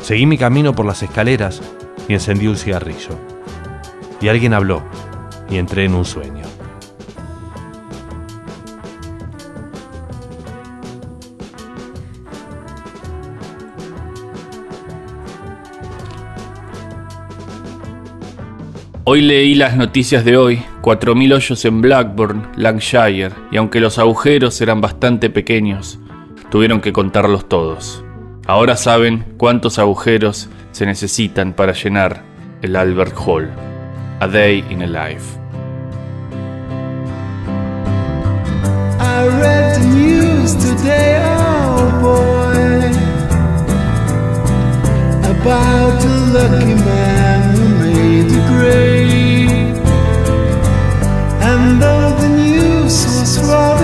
Seguí 0.00 0.24
mi 0.24 0.38
camino 0.38 0.74
por 0.74 0.86
las 0.86 1.02
escaleras 1.02 1.60
y 2.08 2.14
encendí 2.14 2.46
un 2.46 2.56
cigarrillo. 2.56 3.18
Y 4.22 4.28
alguien 4.28 4.54
habló 4.54 4.82
y 5.50 5.58
entré 5.58 5.84
en 5.84 5.94
un 5.94 6.06
sueño. 6.06 6.51
Hoy 19.14 19.20
leí 19.20 19.54
las 19.54 19.76
noticias 19.76 20.24
de 20.24 20.38
hoy, 20.38 20.62
4.000 20.80 21.34
hoyos 21.34 21.66
en 21.66 21.82
Blackburn, 21.82 22.48
Lancashire, 22.56 23.34
y 23.50 23.58
aunque 23.58 23.78
los 23.78 23.98
agujeros 23.98 24.58
eran 24.62 24.80
bastante 24.80 25.28
pequeños, 25.28 25.98
tuvieron 26.50 26.80
que 26.80 26.94
contarlos 26.94 27.46
todos. 27.46 28.02
Ahora 28.46 28.74
saben 28.74 29.26
cuántos 29.36 29.78
agujeros 29.78 30.48
se 30.70 30.86
necesitan 30.86 31.52
para 31.52 31.74
llenar 31.74 32.22
el 32.62 32.74
Albert 32.74 33.14
Hall. 33.14 33.50
A 34.20 34.28
Day 34.28 34.64
in 34.70 34.80
a 34.80 34.86
Life. 34.86 35.38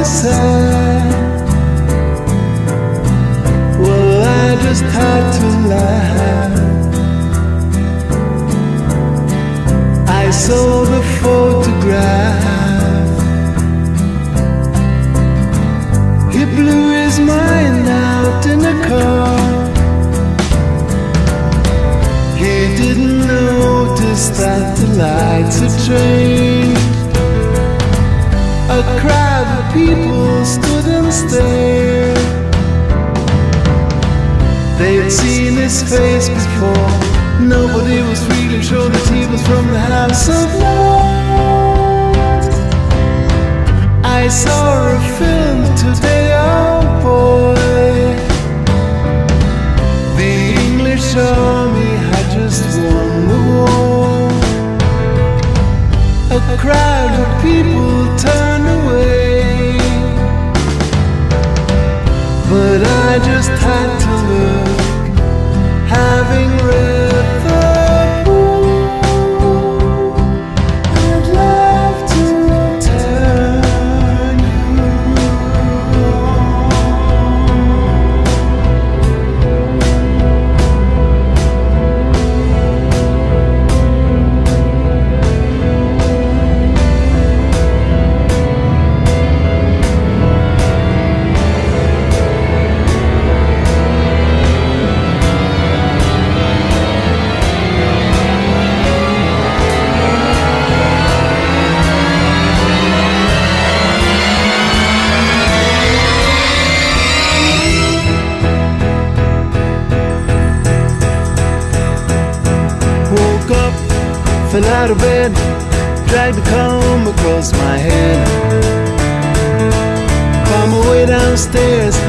Sad, 0.05 1.13
well, 3.81 4.23
I 4.23 4.63
just 4.63 4.83
had 4.83 5.25
to 5.39 5.47
laugh. 5.69 6.59
I 10.09 10.31
saw 10.31 10.85
the 10.85 11.03
photograph. 11.21 12.45
He 16.33 16.45
blew 16.45 16.91
his 17.03 17.19
mind 17.19 17.89
out 17.89 18.47
in 18.47 18.61
a 18.65 18.77
car. 18.87 19.39
He 22.37 22.77
didn't 22.77 23.27
notice 23.27 24.29
that 24.41 24.77
the 24.79 24.87
lights 25.03 25.59
had 25.61 25.75
changed. 25.87 26.68
A 28.71 28.83
crowd 29.01 29.49
of 29.59 29.65
people 29.73 30.45
stood 30.45 30.87
and 30.93 31.11
stared. 31.11 32.19
They'd 34.79 35.11
seen 35.11 35.55
his 35.55 35.83
face 35.83 36.29
before. 36.29 36.91
Nobody 37.41 38.03
was 38.03 38.21
really 38.27 38.63
sure 38.63 38.91
that 38.91 39.09
he 39.09 39.27
was 39.33 39.41
from 39.49 39.69
the 39.69 39.81
house 39.81 40.29
of 40.29 40.55
Lords. 40.63 42.49
I 44.05 44.29
saw 44.29 44.97
a 44.97 45.01
film 45.19 45.65
today, 45.75 46.37
oh 46.37 46.83
boy. 47.03 47.57
The 50.19 50.35
English 50.67 51.17
army 51.17 51.95
had 52.11 52.27
just 52.39 52.65
won 52.77 53.29
the 53.33 53.41
war. 53.49 54.29
A 56.37 56.41
crowd 56.59 57.15
of 57.25 57.29
people 57.43 57.97
turned 58.19 58.48
I 63.19 63.25
just 63.25 63.51
had 63.51 63.99
to 64.05 64.13
look, 64.31 65.19
having 65.89 66.51
read 66.69 66.98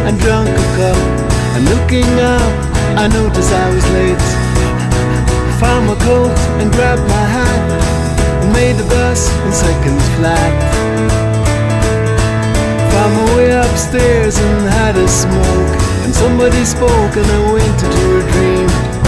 and 0.10 0.20
drunk 0.20 0.50
a 0.50 0.68
cup. 0.76 0.98
And 1.54 1.64
looking 1.70 2.10
up, 2.20 2.54
I 2.98 3.06
noticed 3.08 3.54
I 3.54 3.70
was 3.70 3.86
late. 3.98 4.26
Found 5.62 5.86
my 5.86 5.98
coat 6.08 6.38
and 6.60 6.72
grabbed 6.74 7.06
my 7.18 7.26
hat 7.38 7.62
and 8.42 8.52
made 8.52 8.76
the 8.78 8.88
bus 8.90 9.30
in 9.46 9.52
seconds 9.54 10.06
flat. 10.18 10.54
Found 12.92 13.14
my 13.18 13.38
way 13.38 13.52
upstairs 13.52 14.36
and 14.40 14.62
had 14.82 14.96
a 14.98 15.08
smoke. 15.08 15.74
And 16.04 16.12
somebody 16.14 16.66
spoke 16.66 17.14
and 17.22 17.30
I 17.38 17.42
went 17.54 17.80
into 17.86 18.06
a 18.20 18.24
dream. 18.34 18.99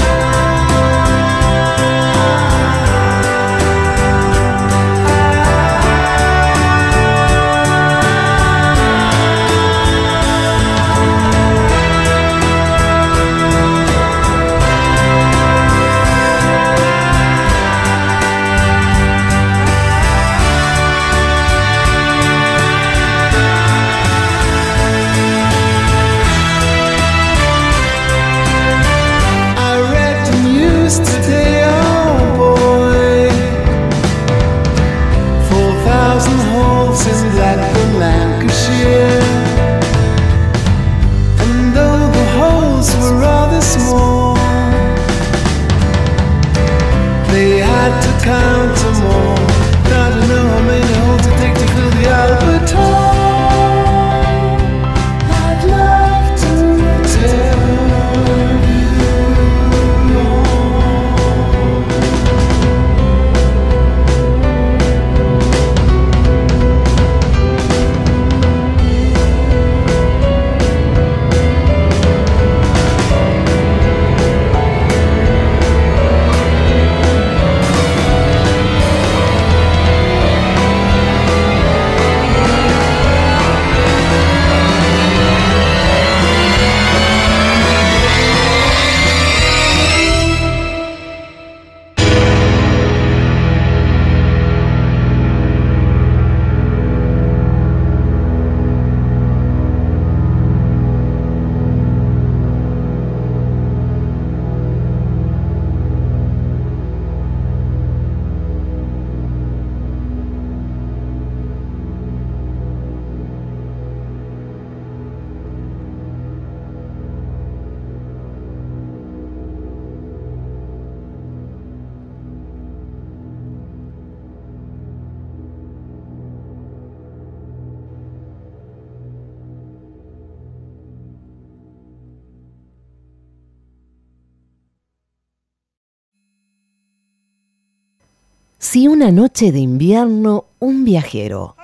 Si 138.82 138.88
una 138.88 139.12
noche 139.12 139.52
de 139.52 139.60
invierno 139.60 140.46
un 140.58 140.84
viajero 140.84 141.56